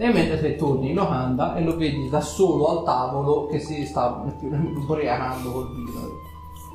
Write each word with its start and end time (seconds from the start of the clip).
E 0.00 0.12
mentre 0.12 0.38
te 0.38 0.54
torni 0.54 0.90
in 0.90 0.94
locanda 0.94 1.56
e 1.56 1.64
lo 1.64 1.76
vedi 1.76 2.08
da 2.08 2.20
solo 2.20 2.78
al 2.78 2.84
tavolo 2.84 3.46
che 3.46 3.58
si 3.58 3.84
sta 3.84 4.24
ubriacando 4.40 5.50
col 5.50 5.74
vino. 5.74 6.00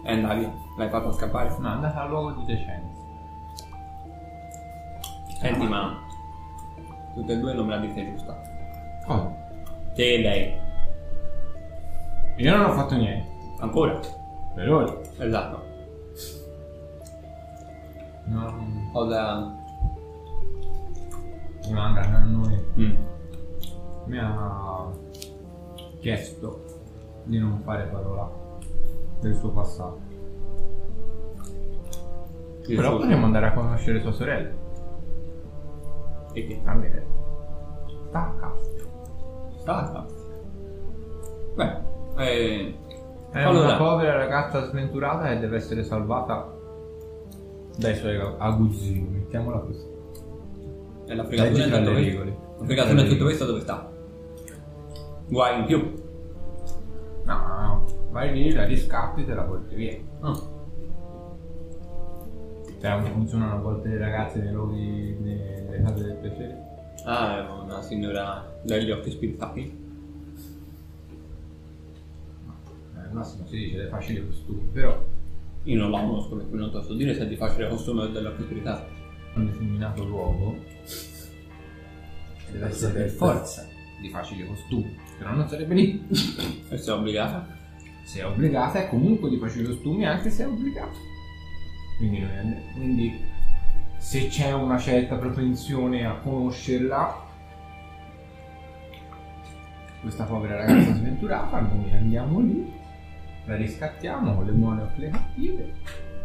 E 0.04 0.11
andavi, 0.11 0.52
l'hai 0.77 0.89
fatto 0.89 1.13
scappare. 1.13 1.55
No, 1.57 1.70
andate 1.70 1.98
al 1.98 2.09
luogo 2.09 2.31
di 2.31 2.44
decenza. 2.44 3.02
Senti, 5.39 5.66
ma 5.66 5.98
tutte 7.13 7.31
e 7.31 7.38
due 7.38 7.54
non 7.54 7.66
me 7.66 7.75
la 7.75 7.81
dite 7.81 8.12
giusta. 8.12 8.41
Cosa? 9.05 9.31
Te 9.94 10.13
e 10.13 10.21
lei. 10.21 10.62
Io 12.38 12.58
non 12.58 12.71
ho 12.71 12.73
fatto 12.73 12.95
niente. 12.95 13.30
Ancora? 13.59 13.99
Per 14.53 14.70
ora. 14.70 14.99
Esatto. 15.17 15.62
Non 18.26 18.90
Ho 18.94 19.05
da... 19.05 19.62
rimanga 21.66 22.02
a 22.02 22.23
noi. 22.23 22.66
Mm. 22.77 22.95
Mi 24.05 24.17
ha 24.20 24.90
chiesto 25.99 26.63
di 27.23 27.39
non 27.39 27.62
fare 27.63 27.86
parola 27.86 28.30
del 29.22 29.36
suo 29.36 29.52
passato. 29.52 29.99
Io 32.66 32.76
Però 32.77 32.91
so- 32.91 32.98
potremmo 32.98 33.26
andare 33.26 33.48
a 33.48 33.53
conoscere 33.53 33.99
sua 34.02 34.12
sorella. 34.12 34.49
E 36.34 36.48
che? 36.48 36.62
Bene. 36.63 37.05
Stacca. 38.09 38.53
Stacca. 39.59 40.05
Beh, 41.55 41.77
eh, 42.17 42.75
È 43.31 43.41
Allora. 43.41 43.66
una 43.69 43.78
povera 43.78 44.16
ragazza 44.16 44.64
sventurata 44.67 45.31
e 45.31 45.39
deve 45.39 45.56
essere 45.58 45.84
salvata 45.84 46.53
dai 47.78 47.95
suoi 47.95 48.16
aguzzini, 48.38 49.08
mettiamola 49.09 49.58
così. 49.58 49.86
E 51.14 51.16
la 51.16 51.25
fregatura 51.25 51.66
tra 51.66 51.78
in 51.78 51.83
le 51.83 51.89
tutto 51.89 52.00
regole. 52.00 52.31
questo. 52.31 52.56
La 52.59 52.66
fregatura 52.66 53.02
in 53.02 53.08
tutto 53.08 53.23
questo 53.23 53.45
dove 53.45 53.59
sta? 53.61 53.92
Guai 55.30 55.59
in 55.59 55.66
più. 55.66 55.94
No, 57.25 57.38
no, 57.38 57.61
no. 57.61 57.86
Vai 58.11 58.33
lì, 58.33 58.52
la 58.52 58.66
riscatti 58.66 59.22
e 59.22 59.25
te 59.25 59.34
la 59.34 59.44
porti 59.44 59.75
via. 59.75 59.97
Ah. 60.22 60.39
Cioè, 62.81 62.91
come 62.97 63.09
funzionano 63.11 63.53
a 63.53 63.58
volte 63.59 63.88
le 63.89 63.97
ragazze 63.97 64.39
nei 64.41 64.52
luoghi 64.52 65.16
nelle 65.22 65.81
case 65.84 66.03
del 66.03 66.16
piacere? 66.17 66.61
Ah, 67.06 67.38
è 67.38 67.50
una 67.50 67.81
signora 67.81 68.45
dagli 68.64 68.91
occhi 68.91 69.11
spiritati. 69.11 69.81
Eh, 72.95 73.00
al 73.00 73.14
massimo 73.14 73.45
si 73.47 73.56
dice 73.56 73.78
le 73.78 73.88
facili 73.88 74.25
costumi, 74.25 74.67
però 74.72 75.02
Io 75.64 75.78
non 75.80 75.91
la 75.91 76.02
conosco, 76.02 76.36
per 76.36 76.50
cui 76.50 76.58
non 76.59 76.72
posso 76.72 76.94
dire 76.94 77.14
se 77.16 77.22
è 77.22 77.28
di 77.28 77.38
facile 77.38 77.69
costume 77.69 78.03
o 78.03 78.06
occhi 78.28 78.41
spiritati. 78.44 79.02
Un 79.36 79.45
determinato 79.45 80.03
luogo 80.03 80.64
deve 82.52 82.67
essere 82.67 82.94
per 82.94 83.09
forza 83.09 83.67
di 84.00 84.09
facili 84.09 84.45
costumi, 84.45 84.98
se 85.17 85.23
no 85.23 85.34
non 85.34 85.48
sarebbe 85.48 85.73
lì. 85.73 86.08
E 86.70 86.78
sei 86.78 86.94
obbligata? 86.94 87.48
Se 88.03 88.20
è 88.20 88.25
obbligata 88.25 88.80
è 88.80 88.90
comunque 88.90 89.30
di 89.30 89.38
facili 89.38 89.66
costumi 89.66 90.06
anche 90.06 90.30
se 90.30 90.44
è 90.44 90.48
obbligata. 90.48 91.12
Quindi, 91.98 92.20
noi 92.20 92.62
quindi 92.73 93.31
se 93.98 94.28
c'è 94.28 94.52
una 94.52 94.78
certa 94.78 95.16
propensione 95.16 96.06
a 96.06 96.16
conoscerla, 96.16 97.22
questa 100.02 100.25
povera 100.25 100.58
ragazza 100.58 100.94
sventurata, 101.00 101.62
noi 101.62 101.92
andiamo 101.94 102.40
lì, 102.40 102.72
la 103.45 103.56
riscattiamo 103.56 104.36
con 104.36 104.45
le 104.45 104.52
buone 104.52 104.81
o 104.81 104.90
le 104.95 105.09
cattive, 105.09 105.73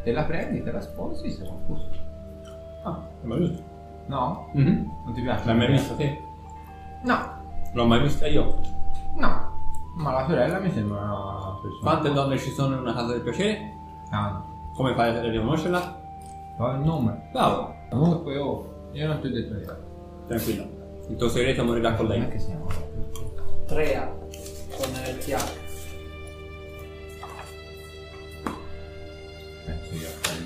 te 0.02 0.12
la 0.12 0.24
prendi, 0.24 0.62
te 0.62 0.72
la 0.72 0.80
sposi, 0.80 1.30
siamo 1.30 1.50
a 1.52 1.66
posto. 1.66 1.97
Ah, 2.84 3.00
è 3.22 3.26
giusto. 3.36 3.62
No? 4.06 4.48
Mhm. 4.54 4.90
Non 5.04 5.12
ti 5.14 5.20
piace? 5.22 5.44
L'hai 5.46 5.56
mai 5.56 5.66
vista 5.72 5.94
te? 5.94 6.22
No, 7.04 7.36
L'ho 7.74 7.84
mai 7.86 8.00
vista 8.02 8.26
io. 8.26 8.60
no. 9.16 9.46
Ma 9.96 10.12
la 10.12 10.26
sorella 10.26 10.58
mi 10.60 10.70
sembra 10.70 11.00
una 11.02 11.58
persona. 11.60 11.80
Quante 11.82 12.12
donne 12.12 12.38
ci 12.38 12.50
sono 12.50 12.74
in 12.76 12.80
una 12.82 12.94
casa 12.94 13.12
del 13.14 13.22
piacere? 13.22 13.72
Tanto. 14.08 14.46
Come 14.74 14.94
fai 14.94 15.16
a 15.16 15.20
riconoscerla? 15.28 16.00
Fa 16.56 16.70
il 16.72 16.80
nome. 16.84 17.28
Bravo, 17.32 17.74
Comunque, 17.90 18.38
oh, 18.38 18.88
io 18.92 19.06
non 19.08 19.20
ti 19.20 19.26
ho 19.26 19.30
detto 19.30 19.54
niente. 19.54 19.76
tranquillo. 20.28 20.66
Il 21.08 21.16
tuo 21.16 21.28
segreto 21.28 21.64
morirà 21.64 21.94
con 21.94 22.06
Non 22.06 22.14
è 22.14 22.18
lei. 22.20 22.28
che 22.28 22.38
siamo. 22.38 22.66
Trea 23.66 24.06
con 24.06 24.88
il 25.08 25.18
TH. 25.18 25.34
Penso 29.64 29.94
io 29.94 30.06
a 30.06 30.10
fare 30.20 30.38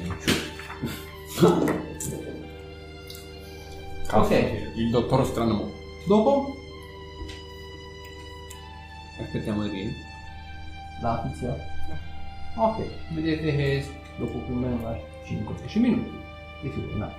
Ok, 4.14 4.72
Il 4.74 4.90
dottor 4.90 5.24
Strano. 5.24 5.70
dopo 6.06 6.54
Aspettiamo 9.18 9.62
di 9.62 9.70
dire. 9.70 9.92
la 11.00 11.26
tizia. 11.26 11.56
Ok, 12.56 12.84
vedete 13.14 13.56
che 13.56 13.84
dopo 14.18 14.38
più 14.40 14.54
o 14.54 14.58
meno 14.58 14.76
una 14.76 14.98
5-10 15.24 15.80
minuti 15.80 16.10
ritorna. 16.60 17.10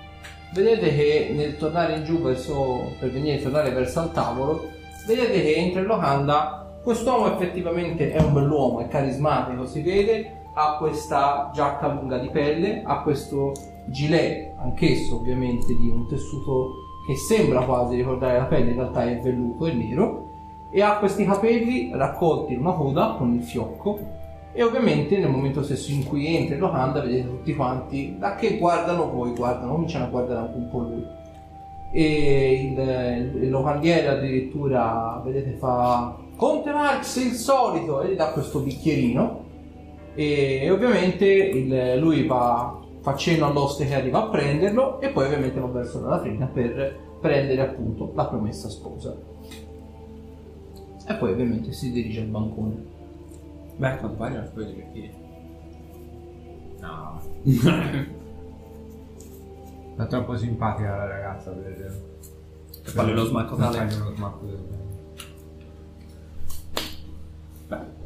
Vedete 0.54 0.96
che 0.96 1.32
nel 1.34 1.58
tornare 1.58 1.96
in 1.96 2.04
giù 2.04 2.22
verso, 2.22 2.94
per 3.00 3.10
venire 3.10 3.40
a 3.40 3.42
tornare 3.42 3.72
verso 3.72 4.04
il 4.04 4.12
tavolo, 4.12 4.70
vedete 5.08 5.42
che 5.42 5.56
entra 5.56 5.82
in 5.82 5.88
locanda. 5.88 6.80
Quest'uomo 6.84 7.34
effettivamente 7.34 8.12
è 8.12 8.22
un 8.22 8.34
bell'uomo, 8.34 8.82
è 8.82 8.88
carismatico, 8.88 9.66
si 9.66 9.82
vede, 9.82 10.42
ha 10.54 10.78
questa 10.78 11.50
giacca 11.56 11.88
lunga 11.88 12.20
di 12.20 12.30
pelle, 12.30 12.84
ha 12.86 13.02
questo 13.02 13.54
gilet, 13.88 14.54
anch'esso 14.60 15.16
ovviamente 15.16 15.76
di 15.76 15.88
un 15.90 16.08
tessuto 16.08 16.83
che 17.06 17.16
sembra 17.16 17.64
quasi 17.64 17.96
ricordare 17.96 18.38
la 18.38 18.46
pelle, 18.46 18.72
in 18.72 18.78
realtà 18.78 19.04
è 19.10 19.20
velluto 19.20 19.66
e 19.66 19.74
nero, 19.74 20.30
e 20.72 20.82
ha 20.82 20.98
questi 20.98 21.26
capelli 21.26 21.92
raccolti 21.94 22.54
in 22.54 22.60
una 22.60 22.74
coda 22.74 23.16
con 23.18 23.34
il 23.34 23.44
fiocco 23.44 24.00
e 24.54 24.64
ovviamente 24.64 25.18
nel 25.18 25.30
momento 25.30 25.64
stesso 25.64 25.92
in 25.92 26.04
cui 26.04 26.36
entra 26.36 26.56
in 26.56 26.62
locanda 26.62 27.02
vedete 27.02 27.28
tutti 27.28 27.56
quanti 27.56 28.16
da 28.18 28.36
che 28.36 28.58
guardano 28.58 29.10
voi? 29.10 29.34
Guardano 29.36 29.74
cominciano 29.74 30.06
a 30.06 30.10
guardare 30.10 30.40
anche 30.48 30.58
un 30.58 30.70
po' 30.70 30.80
lui. 30.80 31.06
E 31.92 32.74
il, 32.76 33.44
il 33.44 33.50
locandiere 33.50 34.08
addirittura 34.08 35.22
vedete 35.24 35.52
fa 35.58 36.16
Conte 36.36 36.72
Marx 36.72 37.18
il 37.18 37.34
solito! 37.34 38.02
E 38.02 38.14
gli 38.14 38.16
dà 38.16 38.32
questo 38.32 38.60
bicchierino 38.60 39.44
e, 40.16 40.60
e 40.64 40.72
ovviamente 40.72 41.26
il- 41.26 42.00
lui 42.00 42.26
va 42.26 42.80
fa 43.04 43.16
cenno 43.16 43.46
all'oste 43.48 43.86
che 43.86 43.96
arriva 43.96 44.24
a 44.24 44.30
prenderlo 44.30 45.02
e 45.02 45.10
poi 45.10 45.26
ovviamente 45.26 45.60
va 45.60 45.68
verso 45.68 46.02
la 46.02 46.10
latrina 46.10 46.46
per 46.46 46.98
prendere 47.20 47.62
appunto 47.62 48.14
la 48.16 48.26
promessa 48.26 48.70
sposa 48.70 49.14
e 51.06 51.14
poi 51.16 51.32
ovviamente 51.34 51.74
si 51.74 51.92
dirige 51.92 52.22
al 52.22 52.28
bancone 52.28 52.92
Beh, 53.76 53.96
pare 53.96 54.36
non 54.36 54.52
vede 54.54 54.72
perché. 54.72 55.14
No. 56.80 57.22
È 59.96 60.08
troppo 60.08 60.38
simpatica 60.38 60.96
la 60.96 61.08
ragazza, 61.08 61.52
vedete. 61.52 62.12
Per 62.84 62.92
farle 62.92 63.14
lo 63.14 63.26
smacco 63.26 63.56
Per 63.56 63.66
tale. 63.66 63.78
fargli 63.78 64.02
uno 64.02 64.16
smacco 64.16 64.46
del 64.46 64.58
bene. 64.58 64.82
Beh, 67.68 68.02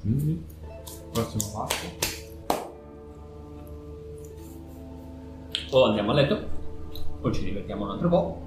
Quindi, 0.00 0.44
prossimo 1.22 1.50
passo. 1.52 2.14
o 5.70 5.84
andiamo 5.84 6.10
a 6.12 6.14
letto, 6.14 6.38
o 7.20 7.32
ci 7.32 7.44
divertiamo 7.44 7.84
un 7.84 7.90
altro 7.90 8.08
po', 8.08 8.40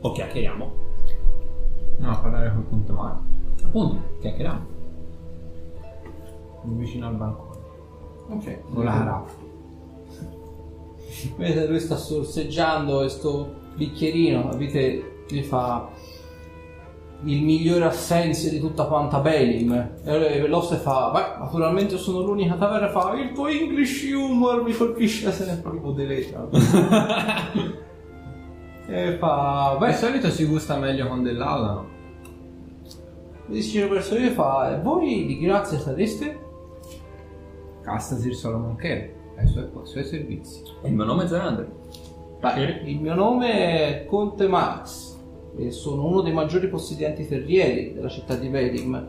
o 0.00 0.12
chiacchieriamo. 0.12 0.72
No, 1.98 2.10
a 2.10 2.18
parlare 2.18 2.52
col 2.52 2.62
punto 2.62 2.92
mare. 2.92 3.18
Appunto, 3.62 4.02
chiacchieriamo. 4.20 4.78
Vicino 6.62 7.06
al 7.06 7.14
bancone. 7.14 7.58
ok 8.28 8.60
Con 8.72 8.84
la 8.84 8.92
caraffa. 8.92 9.38
Vedete, 11.36 11.66
lui 11.66 11.80
sta 11.80 11.96
sorseggiando 11.96 12.98
questo 12.98 13.54
bicchierino, 13.74 14.48
capite? 14.48 15.24
Gli 15.28 15.42
fa 15.42 15.88
il 17.24 17.42
migliore 17.42 17.84
assenso 17.84 18.48
di 18.48 18.58
tutta 18.58 18.84
quanta 18.84 19.20
Belim. 19.20 19.72
E 20.04 20.10
allora 20.10 20.46
l'oste 20.46 20.76
fa, 20.76 21.10
beh, 21.10 21.40
naturalmente 21.40 21.98
sono 21.98 22.20
l'unica 22.20 22.54
taverna, 22.54 22.88
fa, 22.88 23.14
il 23.14 23.32
tuo 23.32 23.48
English 23.48 24.10
humor 24.12 24.62
mi 24.62 24.72
colpisce 24.72 25.30
sempre, 25.32 25.72
tipo 25.72 25.92
deleta. 25.92 26.48
e 28.88 29.16
fa, 29.18 29.76
Beh, 29.78 29.86
di 29.88 29.94
solito 29.94 30.30
si 30.30 30.44
gusta 30.44 30.76
meglio 30.76 31.08
con 31.08 31.22
dell'aula, 31.22 31.72
no? 31.72 31.98
dice 33.46 33.86
persone 33.88 34.28
e 34.28 34.30
fa, 34.30 34.76
"E 34.76 34.80
voi 34.80 35.26
di 35.26 35.38
grazia 35.38 35.78
sareste? 35.78 36.38
Castasir 37.82 38.34
Solomon 38.34 38.76
ai 38.80 39.48
suoi, 39.48 39.64
ai 39.64 39.86
suoi 39.86 40.04
servizi. 40.04 40.62
Il 40.84 40.92
mio 40.92 41.04
nome 41.04 41.24
è 41.24 41.26
Zerander. 41.26 41.68
Beh, 42.38 42.82
il 42.84 43.00
mio 43.00 43.14
nome 43.14 43.52
è 43.52 44.06
Conte 44.06 44.46
Max 44.46 45.09
e 45.60 45.70
sono 45.70 46.06
uno 46.06 46.22
dei 46.22 46.32
maggiori 46.32 46.68
possedenti 46.68 47.28
terrieri 47.28 47.92
della 47.92 48.08
città 48.08 48.34
di 48.34 48.48
Velim. 48.48 49.08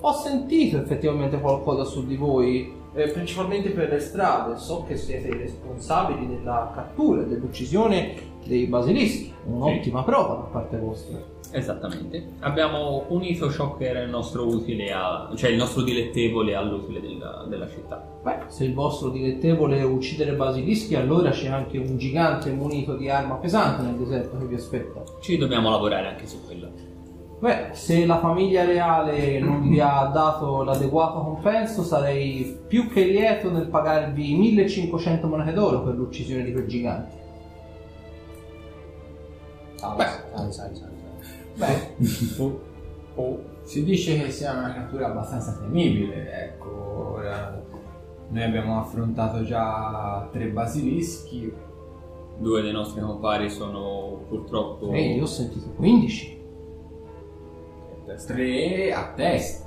Ho 0.00 0.12
sentito 0.12 0.78
effettivamente 0.78 1.40
qualcosa 1.40 1.84
su 1.84 2.06
di 2.06 2.16
voi 2.16 2.72
eh, 2.94 3.08
principalmente 3.08 3.70
per 3.70 3.90
le 3.90 4.00
strade. 4.00 4.56
So 4.56 4.84
che 4.86 4.96
siete 4.96 5.28
i 5.28 5.36
responsabili 5.36 6.26
della 6.26 6.72
cattura 6.74 7.22
e 7.22 7.26
dell'uccisione 7.26 8.14
dei 8.44 8.66
basilischi. 8.66 9.32
Un'ottima 9.44 10.02
prova 10.02 10.34
da 10.34 10.48
parte 10.50 10.78
vostra. 10.78 11.35
Esattamente. 11.52 12.34
Abbiamo 12.40 13.04
unito 13.08 13.50
ciò 13.50 13.76
che 13.76 13.88
era 13.88 14.00
il 14.00 14.10
nostro 14.10 14.46
utile 14.46 14.92
a, 14.92 15.30
cioè 15.34 15.50
il 15.50 15.56
nostro 15.56 15.82
dilettevole 15.82 16.54
all'utile 16.54 17.00
della, 17.00 17.46
della 17.48 17.68
città. 17.68 18.04
Beh, 18.22 18.44
se 18.48 18.64
il 18.64 18.74
vostro 18.74 19.10
dilettevole 19.10 19.78
è 19.78 19.84
uccidere 19.84 20.34
basilischi, 20.34 20.94
allora 20.94 21.30
c'è 21.30 21.48
anche 21.48 21.78
un 21.78 21.96
gigante 21.96 22.50
munito 22.50 22.96
di 22.96 23.08
arma 23.08 23.36
pesante 23.36 23.82
nel 23.82 23.96
deserto 23.96 24.38
che 24.38 24.46
vi 24.46 24.54
aspetta. 24.54 25.02
Ci 25.20 25.36
dobbiamo 25.36 25.70
lavorare 25.70 26.08
anche 26.08 26.26
su 26.26 26.44
quello. 26.44 26.94
Beh, 27.38 27.68
se 27.72 28.06
la 28.06 28.18
famiglia 28.18 28.64
reale 28.64 29.38
non 29.38 29.68
vi 29.68 29.78
ha 29.78 30.06
dato 30.06 30.62
l'adeguato 30.62 31.20
compenso, 31.20 31.82
sarei 31.82 32.58
più 32.66 32.88
che 32.88 33.04
lieto 33.04 33.50
nel 33.50 33.66
pagarvi 33.66 34.34
1500 34.34 35.26
monete 35.26 35.52
d'oro 35.52 35.82
per 35.82 35.94
l'uccisione 35.94 36.44
di 36.44 36.52
quel 36.52 36.66
gigante. 36.66 37.24
Sali, 39.74 39.96
Beh. 39.96 40.50
sali, 40.50 40.74
sali. 40.74 40.95
Beh, 41.56 41.96
oh, 43.16 43.42
si 43.62 43.84
dice 43.84 44.18
che 44.18 44.30
sia 44.30 44.52
una 44.52 44.72
creatura 44.72 45.06
abbastanza 45.08 45.52
temibile, 45.58 46.44
ecco, 46.44 47.14
ora 47.14 47.62
noi 48.28 48.42
abbiamo 48.42 48.78
affrontato 48.78 49.42
già 49.42 50.28
tre 50.30 50.48
basilischi, 50.48 51.52
Due 52.38 52.60
dei 52.60 52.72
nostri 52.72 53.00
compari 53.00 53.48
sono 53.48 54.24
purtroppo... 54.28 54.92
Ehi, 54.92 55.16
io 55.16 55.22
ho 55.22 55.26
sentito 55.26 55.70
15. 55.70 56.38
tre 58.26 58.92
a 58.92 59.12
testa. 59.14 59.66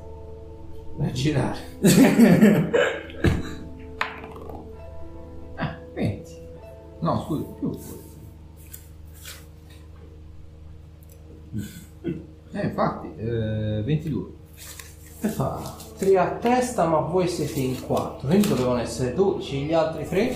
Per 0.98 1.12
girare. 1.12 1.58
Ah, 5.56 5.78
20. 5.94 6.48
No, 7.02 7.20
scusa, 7.26 7.44
più 7.60 7.74
forse. 7.74 8.09
Eh, 12.60 12.66
infatti, 12.66 13.14
eh, 13.16 13.82
22. 13.84 14.30
E 15.22 15.28
fa 15.30 15.76
3 15.98 16.18
a 16.18 16.30
testa, 16.32 16.86
ma 16.88 17.00
voi 17.00 17.28
siete 17.28 17.60
in 17.60 17.82
4. 17.82 18.28
Quindi 18.28 18.48
dovevano 18.48 18.80
essere 18.80 19.14
12. 19.14 19.66
Gli 19.66 19.74
altri 19.74 20.08
3? 20.08 20.36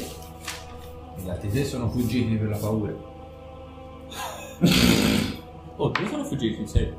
Gli 1.23 1.29
altri 1.29 1.49
tre 1.49 1.63
sono 1.63 1.89
fuggiti 1.89 2.35
per 2.35 2.49
la 2.49 2.57
paura. 2.57 2.93
Oh, 5.75 5.89
due 5.89 6.07
sono 6.07 6.23
fuggiti 6.23 6.61
in 6.61 6.67
serio. 6.67 6.95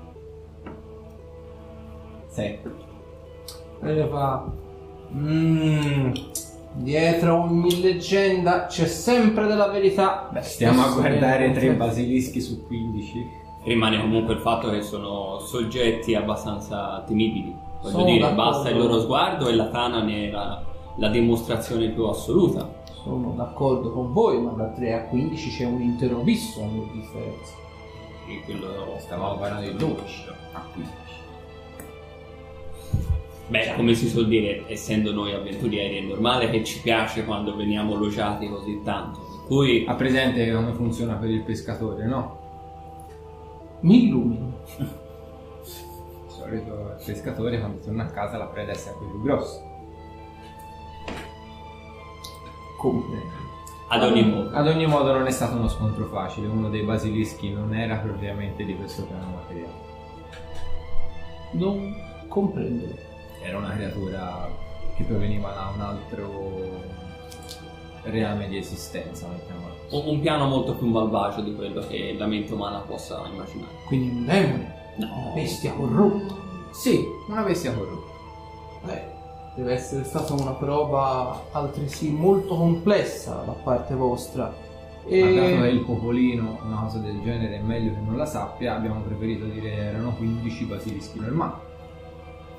7. 2.26 2.75
E 3.82 4.09
fa. 4.11 4.53
Mmm. 5.12 6.12
Dietro 6.73 7.41
ogni 7.41 7.81
leggenda 7.81 8.67
c'è 8.67 8.87
sempre 8.87 9.47
della 9.47 9.69
verità. 9.69 10.29
Beh, 10.32 10.43
Stiamo 10.43 10.85
a 10.85 10.91
guardare 10.91 11.53
tre 11.53 11.73
basilischi 11.75 12.41
su 12.41 12.67
15. 12.67 13.44
Rimane 13.64 13.99
comunque 14.00 14.34
il 14.34 14.40
fatto 14.40 14.70
che 14.70 14.82
sono 14.82 15.38
soggetti 15.40 16.14
abbastanza 16.14 17.02
temibili. 17.06 17.55
Voglio 17.81 17.90
Sono 17.90 18.05
dire, 18.05 18.19
d'accordo. 18.20 18.43
basta 18.43 18.69
il 18.70 18.76
loro 18.78 19.00
sguardo 19.00 19.49
e 19.49 19.55
la 19.55 19.69
tana 19.69 20.02
ne 20.02 20.28
è 20.28 20.31
la, 20.31 20.62
la 20.96 21.08
dimostrazione 21.08 21.88
più 21.88 22.05
assoluta. 22.05 22.70
Sono 23.02 23.32
d'accordo 23.37 23.90
con 23.90 24.12
voi, 24.12 24.40
ma 24.40 24.50
da 24.52 24.69
3 24.69 24.93
a 24.94 25.02
15 25.08 25.50
c'è 25.50 25.64
un 25.64 25.81
intero 25.81 26.20
abisso 26.20 26.62
a 26.62 26.66
differenza. 26.93 27.55
E 28.28 28.40
quello 28.44 28.96
Stavamo 28.99 29.37
parlando 29.38 29.70
di 29.70 29.76
12 29.76 30.25
a 30.52 30.62
15. 30.72 30.93
Beh, 33.46 33.75
come 33.76 33.94
si 33.94 34.08
suol 34.08 34.26
dire, 34.28 34.64
essendo 34.69 35.12
noi 35.12 35.32
avventurieri, 35.32 35.99
è 35.99 36.00
normale 36.00 36.49
che 36.50 36.64
ci 36.64 36.81
piace 36.81 37.25
quando 37.25 37.55
veniamo 37.55 37.94
elogiati 37.94 38.49
così 38.49 38.81
tanto. 38.82 39.20
Per 39.20 39.46
cui 39.46 39.84
Ha 39.87 39.94
presente 39.94 40.50
come 40.52 40.72
funziona 40.72 41.14
per 41.14 41.28
il 41.31 41.43
pescatore, 41.43 42.06
no? 42.06 42.38
Mi 43.84 44.04
illumini. 44.06 44.50
Di 44.78 45.66
solito 46.26 46.94
il 46.98 47.02
pescatore 47.04 47.58
quando 47.58 47.81
torna 47.81 48.04
a 48.04 48.10
casa 48.10 48.38
la 48.38 48.46
preda 48.46 48.72
è 48.72 48.76
sempre 48.76 49.06
più 49.08 49.20
grossa. 49.20 49.60
Comprendo. 52.78 53.32
ad 53.88 54.02
ogni 54.02 54.25
modo. 54.25 54.56
Ad 54.56 54.69
ogni 54.69 54.86
modo 54.86 55.12
non 55.12 55.26
è 55.26 55.31
stato 55.31 55.56
uno 55.56 55.69
scontro 55.69 56.06
facile, 56.06 56.46
uno 56.46 56.70
dei 56.70 56.82
basilischi 56.82 57.52
non 57.52 57.75
era 57.75 57.96
propriamente 57.96 58.64
di 58.64 58.75
questo 58.75 59.04
piano 59.04 59.34
materiale. 59.34 59.75
Non 61.50 61.94
comprendo. 62.26 62.87
Era 63.42 63.58
una 63.58 63.75
creatura 63.75 64.48
che 64.96 65.04
proveniva 65.04 65.52
da 65.52 65.72
un 65.75 65.80
altro 65.82 66.82
reame 68.04 68.48
di 68.48 68.56
esistenza, 68.56 69.28
mettiamola. 69.28 69.74
Un, 69.90 70.20
piano 70.20 70.46
molto 70.46 70.75
più 70.75 70.86
malvagio 70.88 71.40
di 71.42 71.54
quello 71.54 71.81
che 71.86 72.14
la 72.19 72.26
mente 72.26 72.52
umana 72.52 72.78
possa 72.78 73.22
immaginare. 73.31 73.72
Quindi 73.86 74.08
un 74.08 74.25
demone, 74.25 74.75
No, 74.96 75.06
una 75.06 75.34
bestia 75.34 75.72
corrotta. 75.72 76.34
Sì, 76.70 77.04
una 77.28 77.42
bestia 77.42 77.75
corrotta. 77.75 78.12
Beh, 78.84 79.02
deve 79.56 79.72
essere 79.72 80.04
stata 80.04 80.34
una 80.34 80.52
prova 80.52 81.46
altresì 81.52 82.10
molto 82.10 82.56
complessa 82.56 83.42
da 83.44 83.52
parte 83.52 83.94
vostra. 83.94 84.44
Ma 84.44 85.10
dato 85.10 85.32
che 85.32 85.66
E 85.66 85.70
il 85.70 85.84
popolino 85.84 86.58
una 86.64 86.80
cosa 86.82 86.98
del 86.98 87.20
genere 87.22 87.56
è 87.58 87.60
meglio 87.60 87.92
che 87.92 88.00
non 88.00 88.16
la 88.16 88.26
sappia, 88.26 88.75
abbiamo 88.75 89.00
preferito 89.00 89.44
dire 89.46 89.72
erano 89.72 90.14
15 90.16 90.64
basilischi 90.64 91.20
normali. 91.20 91.72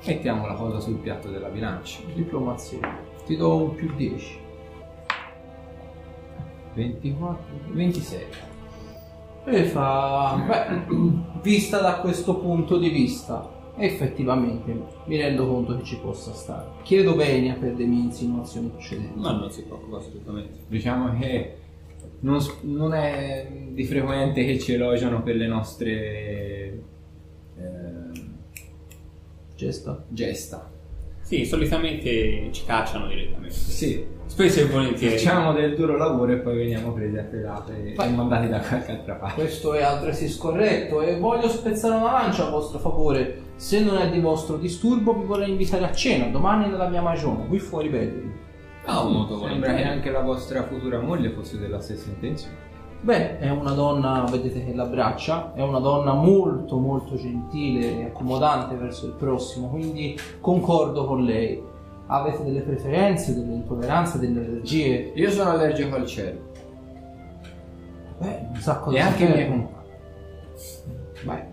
Mettiamo 0.04 0.46
la 0.46 0.54
cosa 0.54 0.78
sul 0.78 0.96
piatto 0.96 1.28
della 1.28 1.48
bilancia. 1.48 2.00
diplomazia. 2.14 2.78
Ti 3.24 3.36
do 3.36 3.56
un 3.56 3.74
più 3.74 3.92
10. 3.96 4.44
24, 6.76 7.44
26. 7.72 8.24
E 9.46 9.64
fa... 9.64 10.44
Beh, 10.46 10.94
vista 11.42 11.80
da 11.80 11.96
questo 12.00 12.36
punto 12.38 12.76
di 12.76 12.90
vista, 12.90 13.72
effettivamente 13.76 14.78
mi 15.06 15.16
rendo 15.16 15.46
conto 15.46 15.78
che 15.78 15.84
ci 15.84 15.98
possa 15.98 16.32
stare. 16.32 16.66
Chiedo 16.82 17.14
bene 17.14 17.54
per 17.54 17.74
le 17.74 17.84
mie 17.86 18.04
insinuazioni 18.04 18.68
precedenti. 18.68 19.18
ma 19.18 19.32
non 19.32 19.50
si 19.50 19.62
preoccupa 19.62 19.98
assolutamente. 19.98 20.58
Diciamo 20.68 21.18
che 21.18 21.56
non, 22.20 22.38
non 22.62 22.92
è 22.92 23.48
di 23.70 23.84
frequente 23.84 24.44
che 24.44 24.58
ci 24.58 24.72
elogiano 24.72 25.22
per 25.22 25.36
le 25.36 25.46
nostre 25.46 26.82
eh, 27.56 28.24
Gesta. 29.54 30.04
gesta. 30.08 30.70
Sì, 31.26 31.44
solitamente 31.44 32.50
ci 32.52 32.64
cacciano 32.64 33.08
direttamente. 33.08 33.50
Sì, 33.52 34.06
Spesso 34.26 34.60
e 34.60 34.66
volentieri. 34.66 35.16
facciamo 35.18 35.52
del 35.52 35.74
duro 35.74 35.96
lavoro 35.96 36.30
e 36.30 36.36
poi 36.36 36.56
veniamo 36.56 36.92
presi 36.92 37.16
a 37.16 37.24
pedate 37.24 37.94
e 37.98 38.08
mandati 38.10 38.48
da 38.48 38.60
qualche 38.60 38.92
altra 38.92 39.14
parte. 39.14 39.34
Questo 39.42 39.74
è 39.74 39.82
altresì 39.82 40.28
scorretto 40.28 41.02
e 41.02 41.18
voglio 41.18 41.48
spezzare 41.48 41.96
una 41.96 42.12
lancia 42.12 42.46
a 42.46 42.50
vostro 42.50 42.78
favore. 42.78 43.40
Se 43.56 43.80
non 43.82 43.96
è 43.96 44.08
di 44.08 44.20
vostro 44.20 44.56
disturbo 44.56 45.14
vi 45.14 45.24
vorrei 45.24 45.50
invitare 45.50 45.84
a 45.84 45.92
cena 45.92 46.26
domani 46.26 46.68
nella 46.68 46.88
mia 46.88 47.02
magione, 47.02 47.48
qui 47.48 47.58
fuori 47.58 47.88
Bedri. 47.88 48.32
Ah, 48.84 49.02
molto 49.02 49.30
Sembra 49.38 49.48
volentieri. 49.48 49.82
che 49.82 49.88
anche 49.88 50.10
la 50.12 50.20
vostra 50.20 50.62
futura 50.62 51.00
moglie 51.00 51.30
fosse 51.30 51.58
della 51.58 51.80
stessa 51.80 52.08
intenzione. 52.08 52.54
Beh, 53.06 53.38
è 53.38 53.48
una 53.50 53.70
donna, 53.70 54.24
vedete 54.28 54.64
che 54.64 54.74
l'abbraccia, 54.74 55.52
è 55.54 55.62
una 55.62 55.78
donna 55.78 56.12
molto 56.12 56.76
molto 56.76 57.14
gentile 57.14 58.00
e 58.00 58.04
accomodante 58.06 58.74
verso 58.74 59.06
il 59.06 59.12
prossimo, 59.12 59.68
quindi 59.68 60.18
concordo 60.40 61.04
con 61.04 61.22
lei. 61.22 61.62
Avete 62.06 62.42
delle 62.42 62.62
preferenze, 62.62 63.36
delle 63.36 63.54
intolleranze, 63.54 64.18
delle 64.18 64.44
allergie? 64.44 65.12
Io 65.14 65.30
sono 65.30 65.50
allergico 65.50 65.94
al 65.94 66.04
cielo 66.04 66.38
Beh, 68.18 68.48
un 68.48 68.56
sacco 68.56 68.90
di 68.90 68.96
e 68.96 69.00
anche 69.00 69.24
i 69.24 69.28
miei 69.28 69.48
compagni. 69.50 69.88
Beh, 71.22 71.44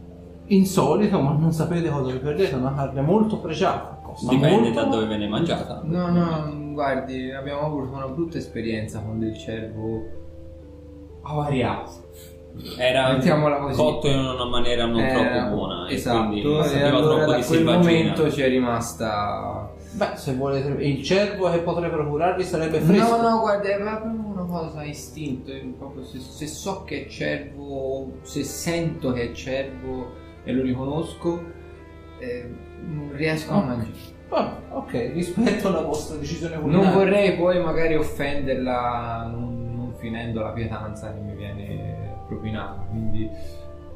insolito, 0.45 1.21
ma 1.21 1.33
non 1.33 1.51
sapete 1.51 1.87
cosa 1.87 2.11
vi 2.11 2.17
perdete, 2.17 2.53
è 2.53 2.55
una 2.55 2.73
carne 2.73 3.01
molto 3.01 3.37
pregiata. 3.37 3.99
Costa 4.01 4.31
Dipende 4.31 4.69
molto, 4.69 4.83
da 4.83 4.85
dove 4.85 5.05
viene 5.05 5.27
mangiata. 5.27 5.81
No, 5.83 6.09
no, 6.09 6.73
guardi, 6.73 7.31
abbiamo 7.31 7.61
avuto 7.61 7.93
una 7.93 8.07
brutta 8.07 8.39
esperienza 8.39 9.01
con 9.01 9.19
del 9.19 9.37
cervo 9.37 10.21
avariato. 11.23 11.91
Era 12.77 13.13
Mettiamola 13.13 13.57
così. 13.57 13.75
cotto 13.81 14.07
in 14.07 14.19
una 14.19 14.45
maniera 14.45 14.85
non 14.85 14.99
Era- 14.99 15.39
troppo 15.39 15.55
buona. 15.55 15.87
e 15.87 15.93
Esatto, 15.95 16.27
quindi 16.27 16.41
e 16.59 16.63
sapeva 16.63 16.97
allora 16.97 17.15
troppo 17.15 17.31
da 17.31 17.37
di 17.37 17.43
quel 17.45 17.57
selvaggina. 17.57 17.77
momento 17.91 18.31
ci 18.31 18.41
è 18.41 18.47
rimasta... 18.47 19.71
Beh, 19.95 20.09
se 20.15 20.33
volete, 20.35 20.67
il 20.83 21.03
cervo 21.03 21.51
che 21.51 21.59
potrebbe 21.59 21.95
procurarvi 21.95 22.43
sarebbe 22.43 22.79
fresco. 22.79 23.17
No, 23.21 23.29
no, 23.29 23.39
guarda, 23.41 23.69
è 23.69 23.77
proprio 23.79 24.11
una 24.11 24.45
cosa 24.45 24.83
istinto, 24.83 25.51
è 25.51 25.59
proprio 25.77 26.03
se, 26.03 26.19
se 26.19 26.47
so 26.47 26.83
che 26.83 27.05
è 27.05 27.07
cervo, 27.09 28.13
se 28.23 28.43
sento 28.43 29.11
che 29.13 29.29
è 29.29 29.31
cervo 29.33 30.11
e 30.43 30.51
lo 30.51 30.63
riconosco, 30.63 31.43
eh, 32.19 32.49
non 32.87 33.11
riesco 33.13 33.51
a 33.53 33.57
Ah. 33.57 33.61
mangiare. 33.65 33.91
Vabbè, 34.29 34.51
ok, 34.71 35.11
rispetto 35.13 35.67
alla 35.67 35.81
vostra 35.81 36.17
decisione 36.17 36.59
culinaria. 36.59 36.87
Non 36.89 36.97
vorrei 36.97 37.35
poi 37.35 37.61
magari 37.61 37.95
offenderla 37.95 39.29
non 39.31 39.62
finendo 40.03 40.41
la 40.41 40.49
pietanza 40.49 41.13
che 41.13 41.19
mi 41.21 41.33
viene 41.33 42.17
propinata, 42.27 42.81
quindi 42.89 43.29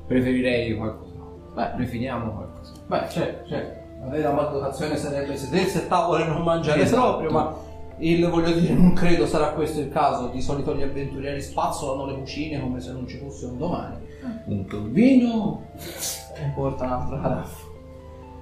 preferirei 0.08 0.74
qualcosa. 0.78 1.16
Beh, 1.54 1.68
Prefiniamo 1.76 2.32
qualcosa. 2.32 2.72
Beh, 2.88 3.10
certo, 3.10 3.50
certo. 3.50 3.86
La 4.00 4.08
vera 4.10 4.32
maldotazione 4.32 4.96
sarebbe 4.96 5.36
sedersi 5.36 5.80
a 5.80 5.82
tavola 5.82 6.24
e 6.24 6.28
non 6.30 6.44
mangiare 6.44 6.82
Esatto. 6.82 7.18
proprio, 7.18 7.32
ma 7.32 7.56
Il, 7.98 8.26
voglio 8.30 8.52
dire, 8.52 8.74
non 8.74 8.94
credo 8.94 9.26
sarà 9.26 9.50
questo 9.50 9.82
il 9.82 9.90
caso. 9.90 10.28
Di 10.28 10.40
solito 10.42 10.74
gli 10.76 10.84
avventurieri 10.84 11.42
spazzolano 11.42 12.06
le 12.06 12.20
cucine 12.20 12.62
come 12.62 12.80
se 12.80 12.92
non 12.94 13.06
ci 13.08 13.18
fosse 13.18 13.48
un 13.48 13.58
domani. 13.58 13.96
Appunto, 14.24 14.84
vino. 14.84 15.64
E 16.40 16.52
porta 16.54 16.86
un'altra 16.86 17.20
caraffa. 17.20 17.66